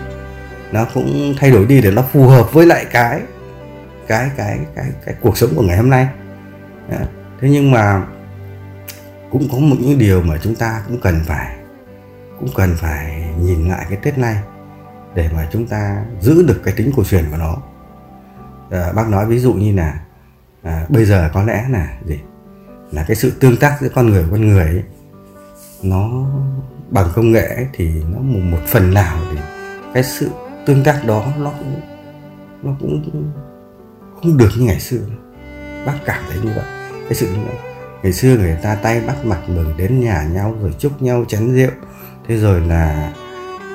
Nó 0.71 0.85
cũng 0.93 1.33
thay 1.37 1.51
đổi 1.51 1.65
đi 1.65 1.81
để 1.81 1.91
nó 1.91 2.01
phù 2.13 2.27
hợp 2.27 2.53
với 2.53 2.65
lại 2.65 2.85
cái 2.91 3.21
cái 4.11 4.31
cái 4.37 4.59
cái 4.75 4.85
cái 5.05 5.15
cuộc 5.21 5.37
sống 5.37 5.49
của 5.55 5.61
ngày 5.61 5.77
hôm 5.77 5.89
nay. 5.89 6.07
Thế 7.41 7.49
nhưng 7.49 7.71
mà 7.71 8.05
cũng 9.31 9.47
có 9.51 9.57
một 9.57 9.75
những 9.79 9.97
điều 9.97 10.21
mà 10.21 10.37
chúng 10.43 10.55
ta 10.55 10.83
cũng 10.87 10.99
cần 11.01 11.19
phải 11.25 11.57
cũng 12.39 12.49
cần 12.55 12.75
phải 12.77 13.33
nhìn 13.39 13.69
lại 13.69 13.85
cái 13.89 13.99
tết 14.03 14.17
này 14.17 14.37
để 15.15 15.29
mà 15.33 15.47
chúng 15.51 15.67
ta 15.67 16.05
giữ 16.19 16.43
được 16.47 16.61
cái 16.63 16.73
tính 16.77 16.91
cổ 16.95 17.03
truyền 17.03 17.25
của 17.31 17.37
nó. 17.37 17.57
À, 18.71 18.91
bác 18.95 19.09
nói 19.09 19.25
ví 19.25 19.39
dụ 19.39 19.53
như 19.53 19.75
là 19.75 19.99
à, 20.63 20.85
bây 20.89 21.05
giờ 21.05 21.29
có 21.33 21.43
lẽ 21.43 21.65
là 21.69 21.97
gì? 22.05 22.19
Là 22.91 23.05
cái 23.07 23.15
sự 23.15 23.31
tương 23.39 23.57
tác 23.57 23.77
giữa 23.81 23.89
con 23.89 24.09
người 24.09 24.25
con 24.31 24.47
người 24.47 24.65
ấy, 24.65 24.83
nó 25.83 26.25
bằng 26.89 27.07
công 27.15 27.31
nghệ 27.31 27.45
ấy, 27.55 27.67
thì 27.73 28.03
nó 28.13 28.19
một, 28.19 28.39
một 28.43 28.61
phần 28.67 28.93
nào 28.93 29.17
thì 29.31 29.37
cái 29.93 30.03
sự 30.03 30.29
tương 30.65 30.83
tác 30.83 31.01
đó 31.05 31.25
nó 31.37 31.51
cũng 31.59 31.81
nó 32.63 32.75
cũng 32.79 33.31
không 34.23 34.37
được 34.37 34.49
như 34.57 34.65
ngày 34.65 34.79
xưa. 34.79 35.01
Bác 35.85 35.93
cảm 36.05 36.23
thấy 36.29 36.37
như 36.43 36.51
vậy. 36.55 36.65
Cái 37.03 37.13
sự 37.13 37.27
ngày 38.03 38.13
xưa 38.13 38.37
người 38.37 38.57
ta 38.63 38.75
tay 38.75 39.01
bắt 39.07 39.25
mặt 39.25 39.39
mừng 39.47 39.77
đến 39.77 39.99
nhà 39.99 40.23
nhau 40.23 40.55
rồi 40.61 40.75
chúc 40.79 41.01
nhau 41.01 41.25
chén 41.27 41.53
rượu. 41.55 41.71
Thế 42.27 42.37
rồi 42.37 42.61
là 42.61 43.13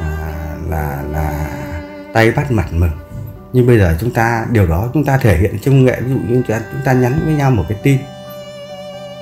à, 0.01 0.57
là 0.69 1.03
là 1.13 1.49
tay 2.13 2.33
bắt 2.33 2.53
mặt 2.53 2.69
mừng. 2.73 2.91
Nhưng 3.53 3.67
bây 3.67 3.79
giờ 3.79 3.97
chúng 4.01 4.11
ta 4.11 4.47
điều 4.51 4.67
đó 4.67 4.91
chúng 4.95 5.05
ta 5.05 5.19
thể 5.19 5.39
hiện 5.39 5.59
trong 5.63 5.85
nghệ 5.85 6.01
ví 6.01 6.11
dụ 6.11 6.19
như 6.19 6.35
chúng 6.35 6.43
ta, 6.43 6.61
chúng 6.73 6.81
ta 6.85 6.93
nhắn 6.93 7.21
với 7.25 7.35
nhau 7.35 7.51
một 7.51 7.65
cái 7.69 7.79
tin. 7.83 7.99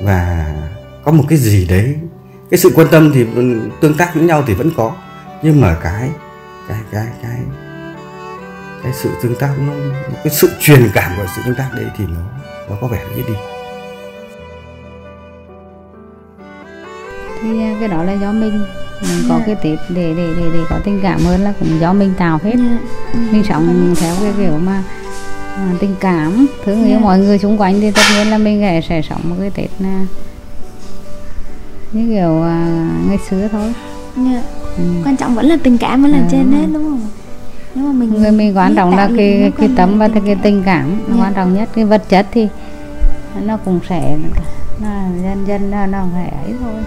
Và 0.02 0.54
có 1.04 1.12
một 1.12 1.24
cái 1.28 1.38
gì 1.38 1.66
đấy 1.68 1.96
cái 2.50 2.58
sự 2.58 2.72
quan 2.74 2.88
tâm 2.90 3.12
thì 3.14 3.26
tương 3.80 3.96
tác 3.96 4.14
với 4.14 4.24
nhau 4.24 4.44
thì 4.46 4.54
vẫn 4.54 4.70
có. 4.76 4.96
Nhưng 5.42 5.60
mà 5.60 5.76
cái 5.82 6.10
cái 6.68 6.78
cái 6.92 7.06
cái 7.22 7.38
cái 8.84 8.92
sự 8.92 9.10
tương 9.22 9.34
tác 9.34 9.54
nó 9.66 9.72
cái 10.24 10.32
sự 10.32 10.50
truyền 10.60 10.90
cảm 10.94 11.12
của 11.16 11.26
sự 11.36 11.42
tương 11.44 11.54
tác 11.54 11.70
đấy 11.76 11.84
thì 11.96 12.04
nó 12.06 12.20
nó 12.70 12.76
có 12.80 12.86
vẻ 12.86 13.00
ít 13.16 13.22
đi 13.28 13.34
thì 17.42 17.62
à, 17.62 17.76
cái 17.80 17.88
đó 17.88 18.02
là 18.02 18.12
do 18.12 18.32
mình 18.32 18.64
mình 19.02 19.24
có. 19.28 19.38
Dạ. 19.38 19.44
cái 19.46 19.54
tết 19.54 19.78
để 19.88 20.14
để 20.16 20.34
để 20.36 20.50
để 20.52 20.60
có 20.70 20.78
tình 20.84 21.00
cảm 21.02 21.20
hơn 21.20 21.40
là 21.40 21.52
cũng 21.60 21.80
do 21.80 21.92
mình 21.92 22.14
tạo 22.18 22.38
hết. 22.44 22.54
Dạ. 22.56 22.78
mình 23.32 23.44
sống 23.48 23.94
theo 24.00 24.14
cái 24.20 24.32
kiểu 24.38 24.58
mà 24.58 24.82
à, 25.56 25.74
tình 25.80 25.94
cảm 26.00 26.46
thương 26.64 26.76
yêu 26.76 26.88
yeah. 26.88 27.00
Dạ. 27.00 27.04
mọi 27.04 27.18
người 27.18 27.38
xung 27.38 27.60
quanh 27.60 27.80
thì 27.80 27.90
tất 27.90 28.02
nhiên 28.14 28.30
là 28.30 28.38
mình 28.38 28.60
sẽ, 28.60 28.80
sẽ 28.88 29.02
sống 29.02 29.20
một 29.24 29.36
cái 29.40 29.50
tết 29.50 29.70
là 29.78 30.06
như 31.92 32.14
kiểu 32.14 32.42
à, 32.42 32.88
ngày 33.08 33.18
xưa 33.30 33.48
thôi 33.52 33.74
yeah. 34.16 34.44
ừ. 34.76 34.84
quan 35.04 35.16
trọng 35.16 35.34
vẫn 35.34 35.46
là 35.46 35.56
tình 35.62 35.78
cảm 35.78 36.02
vẫn 36.02 36.12
là 36.12 36.18
à. 36.18 36.28
trên 36.30 36.52
hết 36.52 36.66
đúng 36.72 36.82
không 36.82 37.23
nếu 37.74 37.84
mà 37.84 37.92
mình 37.92 38.14
người 38.14 38.32
mình 38.32 38.56
quan 38.56 38.74
trọng 38.74 38.96
là 38.96 39.10
cái 39.16 39.52
cái 39.58 39.70
tấm 39.76 39.98
và 39.98 40.08
cái 40.08 40.36
tình 40.42 40.62
cảm 40.64 40.86
yeah. 40.88 41.20
quan 41.20 41.34
trọng 41.34 41.54
nhất 41.54 41.68
cái 41.74 41.84
vật 41.84 42.02
chất 42.08 42.26
thì 42.32 42.48
nó 43.46 43.56
cũng 43.64 43.80
sẽ 43.88 44.16
là 44.82 45.10
dần 45.22 45.44
dần 45.46 45.70
nó, 45.70 45.86
nó 45.86 46.04
phải 46.14 46.28
ấy 46.28 46.54
thôi 46.60 46.82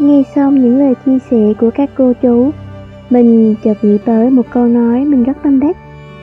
Nghe 0.00 0.22
xong 0.34 0.54
những 0.54 0.78
lời 0.78 0.94
chia 1.06 1.18
sẻ 1.30 1.52
của 1.60 1.70
các 1.74 1.90
cô 1.96 2.12
chú, 2.22 2.50
mình 3.10 3.54
chợt 3.64 3.84
nghĩ 3.84 3.98
tới 4.04 4.30
một 4.30 4.46
câu 4.50 4.66
nói 4.66 5.04
mình 5.04 5.24
rất 5.24 5.36
tâm 5.42 5.60
đắc 5.60 5.76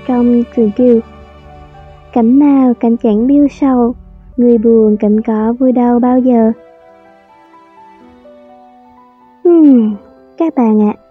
trong 0.08 0.44
truyền 0.56 0.72
kiều. 0.72 1.00
Cảnh 2.14 2.40
nào 2.40 2.74
cảnh 2.80 2.98
chẳng 2.98 3.28
biêu 3.28 3.48
sầu, 3.60 3.96
người 4.38 4.58
buồn 4.58 4.98
cảnh 4.98 5.22
có 5.22 5.54
vui 5.60 5.72
đau 5.72 6.00
bao 6.00 6.20
giờ. 6.20 6.52
Hmm, 9.44 9.96
các 10.38 10.56
bạn 10.56 10.82
ạ, 10.82 10.94
à, 10.98 11.02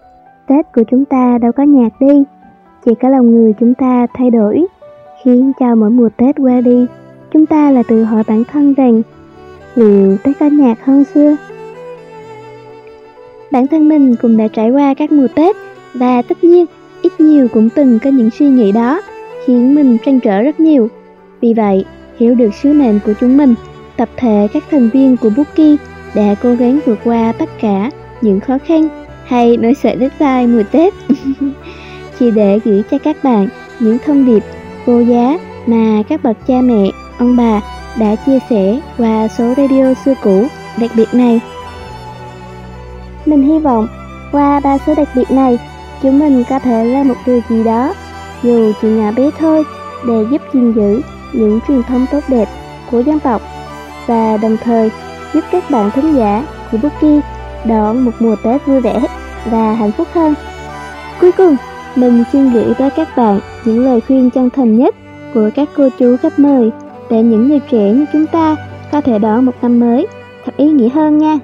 Tết 0.47 0.73
của 0.75 0.83
chúng 0.91 1.05
ta 1.05 1.39
đâu 1.39 1.53
có 1.53 1.63
nhạt 1.63 1.93
đi, 2.01 2.23
chỉ 2.85 2.95
có 2.95 3.09
lòng 3.09 3.31
người 3.31 3.53
chúng 3.61 3.75
ta 3.75 4.07
thay 4.15 4.31
đổi. 4.31 4.67
khiến 5.25 5.53
cho 5.61 5.75
mỗi 5.75 5.91
mùa 5.91 6.09
Tết 6.17 6.37
qua 6.39 6.61
đi, 6.61 6.87
chúng 7.33 7.47
ta 7.47 7.71
là 7.71 7.83
tự 7.89 8.05
hỏi 8.05 8.23
bản 8.29 8.45
thân 8.45 8.75
rằng 8.75 9.03
liệu 9.75 10.17
Tết 10.25 10.39
có 10.41 10.47
nhạt 10.47 10.79
hơn 10.83 11.05
xưa? 11.05 11.37
Bản 13.53 13.67
thân 13.67 13.89
mình 13.89 14.15
cũng 14.23 14.37
đã 14.37 14.49
trải 14.49 14.71
qua 14.71 14.95
các 14.95 15.13
mùa 15.13 15.29
Tết 15.35 15.57
và 15.95 16.23
tất 16.23 16.45
nhiên 16.45 16.67
ít 17.03 17.13
nhiều 17.19 17.49
cũng 17.55 17.69
từng 17.75 17.99
có 18.05 18.11
những 18.11 18.31
suy 18.31 18.49
nghĩ 18.49 18.73
đó 18.73 19.01
khiến 19.45 19.75
mình 19.75 19.99
trăn 20.05 20.21
trở 20.21 20.43
rất 20.43 20.61
nhiều. 20.61 20.89
Vì 21.41 21.55
vậy, 21.55 21.85
hiểu 22.19 22.35
được 22.35 22.55
sứ 22.55 22.73
mệnh 22.73 23.01
của 23.07 23.13
chúng 23.21 23.37
mình, 23.37 23.55
tập 23.97 24.09
thể 24.17 24.49
các 24.53 24.65
thành 24.71 24.91
viên 24.91 25.17
của 25.17 25.31
Bookie 25.37 25.77
đã 26.15 26.35
cố 26.43 26.55
gắng 26.55 26.79
vượt 26.87 26.99
qua 27.05 27.33
tất 27.33 27.51
cả 27.61 27.91
những 28.21 28.41
khó 28.41 28.59
khăn 28.67 28.89
hay 29.25 29.57
nỗi 29.57 29.75
sợ 29.75 29.95
đất 29.95 30.13
tai 30.19 30.47
mùa 30.47 30.63
Tết. 30.71 30.95
Chỉ 32.19 32.31
để 32.31 32.59
gửi 32.65 32.83
cho 32.91 32.99
các 32.99 33.25
bạn 33.25 33.49
những 33.81 33.99
thông 34.07 34.27
điệp 34.27 34.43
vô 34.85 35.01
giá 35.01 35.39
mà 35.67 36.03
các 36.09 36.23
bậc 36.23 36.37
cha 36.47 36.61
mẹ, 36.61 36.91
ông 37.19 37.37
bà 37.37 37.61
đã 37.99 38.17
chia 38.27 38.39
sẻ 38.51 38.81
qua 38.99 39.29
số 39.29 39.55
radio 39.57 39.95
xưa 40.05 40.15
cũ 40.23 40.47
đặc 40.81 40.91
biệt 40.97 41.15
này. 41.15 41.41
Mình 43.27 43.43
hy 43.43 43.59
vọng 43.59 43.89
qua 44.33 44.61
ba 44.61 44.79
số 44.87 44.95
đặc 44.95 45.09
biệt 45.15 45.31
này, 45.31 45.59
chúng 46.03 46.19
mình 46.19 46.45
có 46.51 46.59
thể 46.59 46.85
làm 46.85 47.09
một 47.09 47.15
điều 47.27 47.41
gì 47.49 47.65
đó, 47.65 47.95
dù 48.43 48.73
chỉ 48.83 48.89
nhỏ 48.89 49.13
bé 49.17 49.31
thôi, 49.39 49.65
để 50.07 50.25
giúp 50.31 50.43
gìn 50.53 50.73
giữ 50.73 51.03
những 51.33 51.61
truyền 51.69 51.83
thống 51.83 52.07
tốt 52.13 52.21
đẹp 52.29 52.49
của 52.91 53.01
dân 53.01 53.21
tộc 53.21 53.43
và 54.07 54.37
đồng 54.37 54.57
thời 54.65 54.91
giúp 55.35 55.45
các 55.51 55.71
bạn 55.71 55.91
thính 55.91 56.17
giả 56.17 56.47
của 56.73 56.79
Bookie 56.79 57.21
đón 57.65 58.05
một 58.05 58.13
mùa 58.19 58.37
Tết 58.45 58.67
vui 58.67 58.81
vẻ 58.81 59.03
và 59.51 59.73
hạnh 59.73 59.93
phúc 59.93 60.09
hơn. 60.13 60.35
Cuối 61.21 61.33
cùng, 61.33 61.57
mình 61.97 62.25
xin 62.33 62.53
gửi 62.53 62.75
tới 62.79 62.91
các 62.91 63.17
bạn 63.17 63.41
những 63.65 63.85
lời 63.85 64.01
khuyên 64.01 64.31
chân 64.31 64.51
thành 64.51 64.79
nhất 64.79 64.95
của 65.35 65.51
các 65.55 65.69
cô 65.77 65.89
chú 65.99 66.17
khách 66.23 66.39
mời 66.39 66.71
để 67.11 67.23
những 67.23 67.49
người 67.49 67.61
trẻ 67.71 67.79
như 67.79 68.05
chúng 68.13 68.27
ta 68.27 68.57
có 68.93 69.01
thể 69.01 69.19
đón 69.19 69.45
một 69.45 69.53
năm 69.63 69.81
mới 69.81 70.07
thật 70.45 70.53
ý 70.57 70.71
nghĩa 70.71 70.89
hơn 70.89 71.19
nha. 71.19 71.39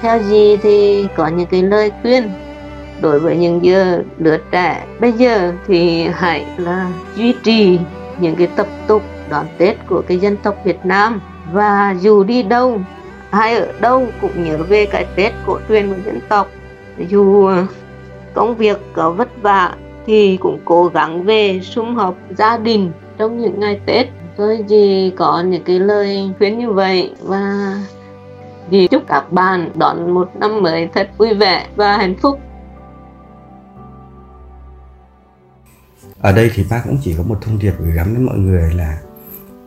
Theo 0.00 0.22
gì 0.22 0.56
thì 0.56 1.06
có 1.16 1.28
những 1.28 1.46
cái 1.46 1.62
lời 1.62 1.92
khuyên 2.02 2.30
đối 3.00 3.20
với 3.20 3.36
những 3.36 3.64
giờ 3.64 4.02
lứa 4.18 4.38
trẻ, 4.50 4.86
bây 5.00 5.12
giờ 5.12 5.52
thì 5.66 6.08
hãy 6.14 6.46
là 6.58 6.90
duy 7.16 7.34
trì 7.42 7.78
những 8.20 8.36
cái 8.36 8.46
tập 8.56 8.66
tục 8.86 9.02
đón 9.30 9.46
Tết 9.58 9.76
của 9.88 10.02
cái 10.06 10.18
dân 10.18 10.36
tộc 10.36 10.56
Việt 10.64 10.78
Nam. 10.84 11.20
Và 11.52 11.94
dù 12.00 12.24
đi 12.24 12.42
đâu 12.42 12.80
hay 13.30 13.56
ở 13.56 13.72
đâu 13.80 14.06
cũng 14.20 14.44
nhớ 14.44 14.56
về 14.68 14.86
cái 14.86 15.06
Tết 15.16 15.32
cổ 15.46 15.58
truyền 15.68 15.88
của 15.88 16.00
dân 16.06 16.20
tộc. 16.28 16.48
Dù 17.08 17.50
công 18.34 18.56
việc 18.56 18.78
có 18.92 19.10
vất 19.10 19.42
vả 19.42 19.74
thì 20.06 20.36
cũng 20.36 20.58
cố 20.64 20.90
gắng 20.94 21.22
về 21.22 21.60
sum 21.62 21.94
họp 21.94 22.14
gia 22.36 22.56
đình 22.56 22.90
trong 23.18 23.38
những 23.38 23.60
ngày 23.60 23.80
Tết. 23.86 24.06
Tôi 24.36 24.64
chỉ 24.68 25.10
có 25.16 25.40
những 25.40 25.62
cái 25.62 25.78
lời 25.78 26.30
khuyên 26.38 26.58
như 26.58 26.70
vậy 26.70 27.10
và 27.22 27.74
thì 28.70 28.88
chúc 28.88 29.02
các 29.08 29.32
bạn 29.32 29.70
đón 29.74 30.10
một 30.14 30.30
năm 30.40 30.62
mới 30.62 30.88
thật 30.94 31.08
vui 31.18 31.34
vẻ 31.34 31.66
và 31.76 31.96
hạnh 31.96 32.14
phúc. 32.14 32.40
Ở 36.26 36.32
đây 36.32 36.50
thì 36.54 36.64
bác 36.70 36.82
cũng 36.84 36.98
chỉ 37.02 37.14
có 37.16 37.22
một 37.22 37.38
thông 37.40 37.58
điệp 37.58 37.72
gửi 37.78 37.92
gắm 37.92 38.14
đến 38.14 38.26
mọi 38.26 38.38
người 38.38 38.74
là 38.74 38.98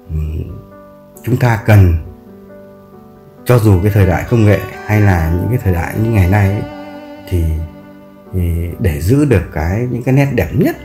ừ, 0.10 0.16
chúng 1.24 1.38
ta 1.38 1.60
cần 1.66 1.94
cho 3.46 3.60
dù 3.60 3.80
cái 3.84 3.92
thời 3.92 4.06
đại 4.06 4.26
công 4.30 4.46
nghệ 4.46 4.60
hay 4.86 5.02
là 5.02 5.32
những 5.32 5.50
cái 5.50 5.60
thời 5.64 5.74
đại 5.74 5.96
như 6.04 6.10
ngày 6.12 6.30
nay 6.30 6.52
ấy, 6.52 6.62
thì, 7.30 7.44
thì 8.34 8.70
để 8.80 9.02
giữ 9.02 9.26
được 9.26 9.44
cái 9.54 9.88
những 9.92 10.04
cái 10.04 10.16
nét 10.16 10.28
đẹp 10.36 10.50
nhất 10.54 10.76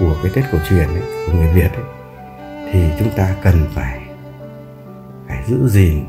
của 0.00 0.16
cái 0.22 0.32
tết 0.34 0.44
cổ 0.52 0.58
truyền 0.68 0.88
ấy, 0.88 1.02
của 1.26 1.32
người 1.32 1.52
Việt 1.54 1.70
ấy, 1.72 1.84
thì 2.72 2.84
chúng 2.98 3.10
ta 3.16 3.34
cần 3.42 3.54
phải 3.74 4.00
phải 5.28 5.44
giữ 5.46 5.68
gìn 5.68 6.04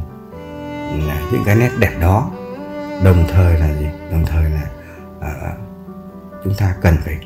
là 1.07 1.21
những 1.31 1.43
cái 1.45 1.55
nét 1.55 1.71
đẹp 1.79 1.93
đó. 2.01 2.31
Đồng 3.03 3.25
thời 3.31 3.59
là 3.59 3.73
gì? 3.79 3.87
Đồng 4.11 4.25
thời 4.25 4.49
là 4.49 4.69
à, 5.21 5.53
chúng 6.43 6.53
ta 6.57 6.75
cần 6.81 6.95
phải 7.05 7.19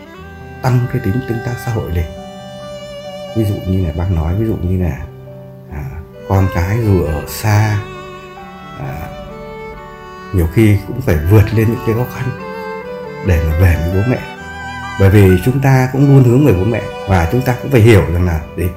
tăng 0.64 0.80
cái 0.94 1.02
tính 1.06 1.20
tương 1.30 1.38
tác 1.46 1.54
xã 1.66 1.72
hội 1.72 1.92
lên. 1.92 2.06
Ví 3.36 3.44
dụ 3.44 3.56
như 3.68 3.86
là 3.86 3.94
bác 3.98 4.12
nói 4.12 4.36
ví 4.40 4.48
dụ 4.48 4.56
như 4.56 4.84
là 4.84 4.98
à, 5.72 5.84
con 6.30 6.48
cái 6.56 6.78
dù 6.86 7.04
ở 7.04 7.24
xa 7.28 7.78
à, 8.80 9.08
nhiều 10.34 10.48
khi 10.54 10.78
cũng 10.88 11.02
phải 11.02 11.18
vượt 11.32 11.54
lên 11.54 11.68
những 11.68 11.84
cái 11.86 11.96
khó 11.96 12.06
khăn 12.16 12.26
để 13.28 13.44
mà 13.44 13.60
về 13.60 13.78
với 13.80 14.02
bố 14.02 14.10
mẹ. 14.10 14.20
Bởi 15.00 15.10
vì 15.10 15.38
chúng 15.46 15.60
ta 15.60 15.90
cũng 15.94 16.08
luôn 16.08 16.24
hướng 16.24 16.46
về 16.46 16.54
bố 16.54 16.64
mẹ 16.64 16.82
và 17.08 17.28
chúng 17.32 17.42
ta 17.42 17.56
cũng 17.62 17.72
phải 17.72 17.82
hiểu 17.82 18.02
rằng 18.14 18.26
là 18.26 18.42
gì 18.58 18.68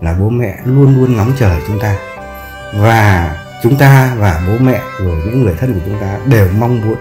là 0.00 0.16
bố 0.20 0.28
mẹ 0.28 0.58
luôn 0.64 0.96
luôn 0.96 1.16
ngóng 1.16 1.32
chờ 1.38 1.60
chúng 1.66 1.80
ta. 1.80 1.96
Và 2.74 3.36
chúng 3.62 3.76
ta 3.76 4.14
và 4.18 4.42
bố 4.46 4.52
mẹ 4.60 4.80
rồi 5.00 5.16
những 5.24 5.44
người 5.44 5.54
thân 5.54 5.74
của 5.74 5.80
chúng 5.86 6.00
ta 6.00 6.18
đều 6.26 6.48
mong 6.58 6.80
muốn 6.80 6.96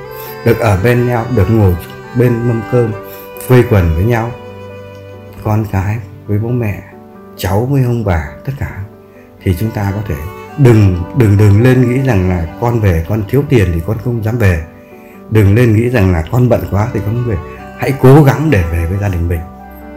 được 0.45 0.59
ở 0.59 0.77
bên 0.83 1.07
nhau 1.07 1.25
được 1.35 1.49
ngồi 1.49 1.75
bên 2.15 2.47
mâm 2.47 2.61
cơm 2.71 2.91
quây 3.47 3.63
quần 3.69 3.95
với 3.95 4.05
nhau 4.05 4.31
con 5.43 5.65
cái 5.71 5.97
với 6.25 6.39
bố 6.39 6.49
mẹ 6.49 6.83
cháu 7.37 7.65
với 7.65 7.83
ông 7.83 8.03
bà 8.03 8.29
tất 8.45 8.53
cả. 8.59 8.79
Thì 9.41 9.55
chúng 9.59 9.71
ta 9.71 9.91
có 9.95 10.01
thể 10.07 10.15
đừng 10.57 11.03
đừng 11.17 11.37
đừng 11.37 11.61
lên 11.61 11.89
nghĩ 11.89 12.01
rằng 12.01 12.29
là 12.29 12.47
con 12.61 12.79
về 12.79 13.05
con 13.09 13.23
thiếu 13.29 13.43
tiền 13.49 13.71
thì 13.73 13.81
con 13.87 13.97
không 14.03 14.23
dám 14.23 14.37
về. 14.37 14.63
Đừng 15.29 15.55
lên 15.55 15.75
nghĩ 15.75 15.89
rằng 15.89 16.11
là 16.11 16.23
con 16.31 16.49
bận 16.49 16.63
quá 16.71 16.87
thì 16.93 16.99
con 17.05 17.15
không 17.15 17.25
về. 17.27 17.37
Hãy 17.77 17.93
cố 18.01 18.23
gắng 18.23 18.49
để 18.49 18.63
về 18.71 18.85
với 18.85 18.97
gia 19.01 19.07
đình 19.07 19.27
mình. 19.27 19.41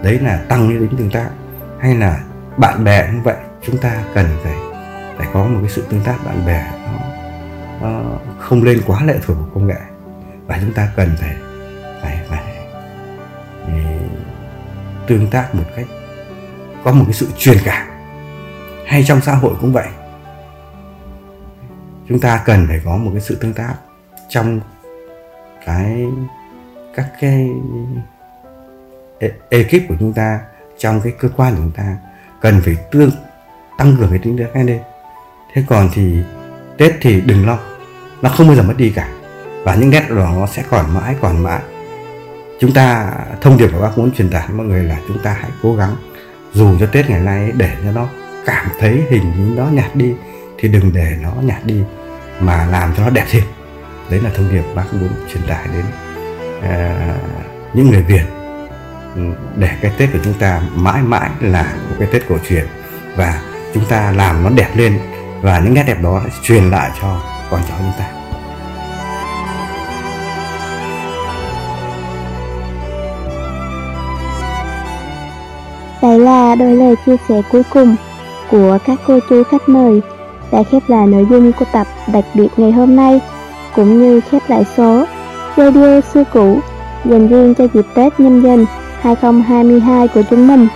Đấy 0.03 0.19
là 0.19 0.37
tăng 0.49 0.69
cái 0.69 0.79
tính 0.79 0.97
tương 0.97 1.11
tác. 1.11 1.31
Hay 1.81 1.95
là 1.95 2.21
bạn 2.57 2.85
bè 2.85 3.07
cũng 3.07 3.23
vậy 3.23 3.37
chúng 3.63 3.79
ta 3.79 4.03
cần 4.15 4.27
phải 4.43 4.57
phải 5.19 5.29
có 5.33 5.45
một 5.45 5.59
cái 5.63 5.71
sự 5.71 5.85
tương 5.89 6.01
tác 6.01 6.17
bạn 6.25 6.47
bè 6.47 6.67
nó, 6.87 6.99
nó 7.89 8.03
không 8.39 8.63
lên 8.63 8.81
quá 8.87 9.05
lệ 9.05 9.19
thuộc 9.27 9.37
vào 9.37 9.49
công 9.55 9.67
nghệ. 9.67 9.81
Và 10.47 10.59
chúng 10.61 10.73
ta 10.73 10.89
cần 10.97 11.11
phải 11.21 11.35
phải 11.41 11.50
tương 15.07 15.31
tác 15.31 15.55
một 15.55 15.65
cách 15.77 15.87
có 16.85 16.93
một 16.93 17.05
cái 17.07 17.15
sự 17.15 17.29
truyền 17.39 17.59
cảm. 17.65 17.87
Hay 18.87 19.05
trong 19.07 19.21
xã 19.21 19.35
hội 19.35 19.55
cũng 19.61 19.73
vậy. 19.73 19.89
Chúng 22.09 22.21
ta 22.21 22.43
cần 22.45 22.67
phải 22.69 22.81
có 22.85 22.97
một 22.97 23.11
cái 23.13 23.21
sự 23.21 23.35
tương 23.35 23.53
tác 23.53 23.75
trong 24.29 24.61
cái, 25.67 26.07
các 26.95 27.07
cái 27.21 27.51
e, 29.19 29.29
ekip 29.51 29.89
của 29.89 29.95
chúng 30.01 30.13
ta, 30.13 30.41
trong 30.79 31.01
cái 31.01 31.13
cơ 31.19 31.29
quan 31.37 31.55
của 31.55 31.61
chúng 31.63 31.73
ta 31.73 31.97
cần 32.41 32.61
phải 32.65 32.77
tương, 32.91 33.11
tăng 33.79 33.97
cường 33.97 34.11
cái 34.11 34.19
tính 34.19 34.39
tương 34.39 34.47
tác 34.55 34.61
lên. 34.65 34.81
Thế 35.55 35.65
còn 35.69 35.89
thì 35.95 36.23
tết 36.79 36.93
thì 37.01 37.21
đừng 37.21 37.47
lo, 37.47 37.59
nó 38.23 38.29
không 38.29 38.47
bao 38.47 38.57
giờ 38.57 38.63
mất 38.63 38.75
đi 38.77 38.93
cả. 38.97 39.09
Và 39.65 39.75
những 39.75 39.91
nét 39.91 40.07
đó 40.09 40.31
nó 40.35 40.47
sẽ 40.47 40.65
còn 40.71 40.95
mãi 40.95 41.17
còn 41.21 41.43
mãi 41.43 41.61
chúng 42.61 42.73
ta 42.73 43.13
thông 43.41 43.57
điệp 43.57 43.69
của 43.73 43.81
bác 43.81 43.99
muốn 43.99 44.13
truyền 44.13 44.31
tải 44.31 44.49
mọi 44.49 44.67
người 44.67 44.85
là 44.85 44.97
chúng 45.09 45.19
ta 45.23 45.37
hãy 45.41 45.51
cố 45.63 45.77
gắng 45.77 45.97
dù 46.53 46.79
cho 46.81 46.87
tết 46.87 47.11
ngày 47.11 47.21
nay 47.21 47.53
để 47.57 47.71
cho 47.85 47.93
nó 47.93 48.09
cảm 48.47 48.67
thấy 48.81 49.03
hình 49.11 49.55
nó 49.57 49.65
nhạt 49.65 49.97
đi 49.97 50.15
thì 50.59 50.69
đừng 50.69 50.93
để 50.95 51.17
nó 51.23 51.33
nhạt 51.43 51.65
đi 51.65 51.83
mà 52.41 52.67
làm 52.67 52.95
cho 52.97 53.05
nó 53.05 53.11
đẹp 53.11 53.25
thêm. 53.31 53.43
Đấy 54.11 54.21
là 54.21 54.31
thông 54.37 54.53
điệp 54.53 54.63
bác 54.75 54.95
muốn 54.95 55.09
truyền 55.33 55.43
tải 55.47 55.69
đến 55.75 55.85
uh, 56.59 57.77
những 57.77 57.91
người 57.91 58.03
việt. 58.03 58.25
Ừ, 59.17 59.23
để 59.57 59.71
cái 59.81 59.93
tết 59.99 60.13
của 60.13 60.19
chúng 60.25 60.35
ta 60.35 60.63
mãi 60.75 61.03
mãi 61.03 61.31
là 61.41 61.75
một 61.89 61.97
cái 61.99 62.09
tết 62.13 62.23
cổ 62.29 62.37
truyền 62.49 62.67
và 63.17 63.43
chúng 63.75 63.85
ta 63.85 64.13
làm 64.13 64.45
nó 64.45 64.51
đẹp 64.51 64.69
lên 64.75 64.99
và 65.43 65.59
những 65.59 65.75
nét 65.75 65.85
đẹp 65.87 66.03
đó 66.03 66.23
truyền 66.43 66.71
lại 66.71 66.91
cho 67.01 67.23
con 67.51 67.61
cháu 67.69 67.79
chúng 67.79 67.93
ta. 67.99 68.20
Là 76.21 76.55
đôi 76.55 76.73
lời 76.73 76.95
chia 77.07 77.17
sẻ 77.29 77.43
cuối 77.53 77.63
cùng 77.73 77.97
của 78.51 78.79
các 78.87 78.99
cô 79.07 79.19
chú 79.29 79.43
khách 79.43 79.69
mời 79.69 80.01
đã 80.53 80.63
khép 80.63 80.83
lại 80.89 81.07
nội 81.07 81.27
dung 81.31 81.53
của 81.53 81.65
tập 81.73 81.87
đặc 82.13 82.25
biệt 82.35 82.49
ngày 82.57 82.73
hôm 82.73 82.97
nay, 82.97 83.21
cũng 83.77 83.99
như 84.03 84.21
khép 84.21 84.43
lại 84.49 84.65
số 84.77 85.05
radio 85.57 86.01
xưa 86.01 86.25
cũ 86.33 86.59
dành 87.05 87.29
riêng 87.29 87.55
cho 87.55 87.67
dịp 87.75 87.87
Tết 87.95 88.21
nhâm 88.21 88.43
dần 88.43 88.67
2022 89.01 90.09
của 90.09 90.23
chúng 90.31 90.49
mình. 90.49 90.69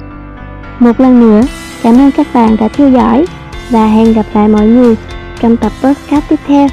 Một 0.78 1.00
lần 1.00 1.20
nữa, 1.20 1.40
cảm 1.84 1.98
ơn 1.98 2.10
các 2.10 2.26
bạn 2.34 2.56
đã 2.60 2.68
theo 2.68 2.90
dõi 2.90 3.26
và 3.70 3.86
hẹn 3.86 4.12
gặp 4.12 4.26
lại 4.34 4.48
mọi 4.48 4.66
người 4.66 4.96
trong 5.40 5.56
tập 5.56 5.72
podcast 5.82 6.24
tiếp 6.28 6.40
theo. 6.46 6.68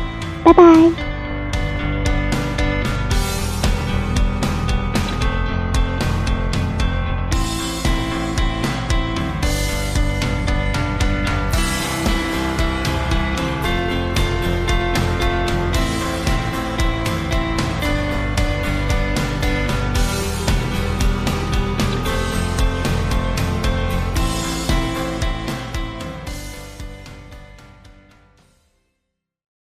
Bye 0.46 0.54
bye! 0.54 1.11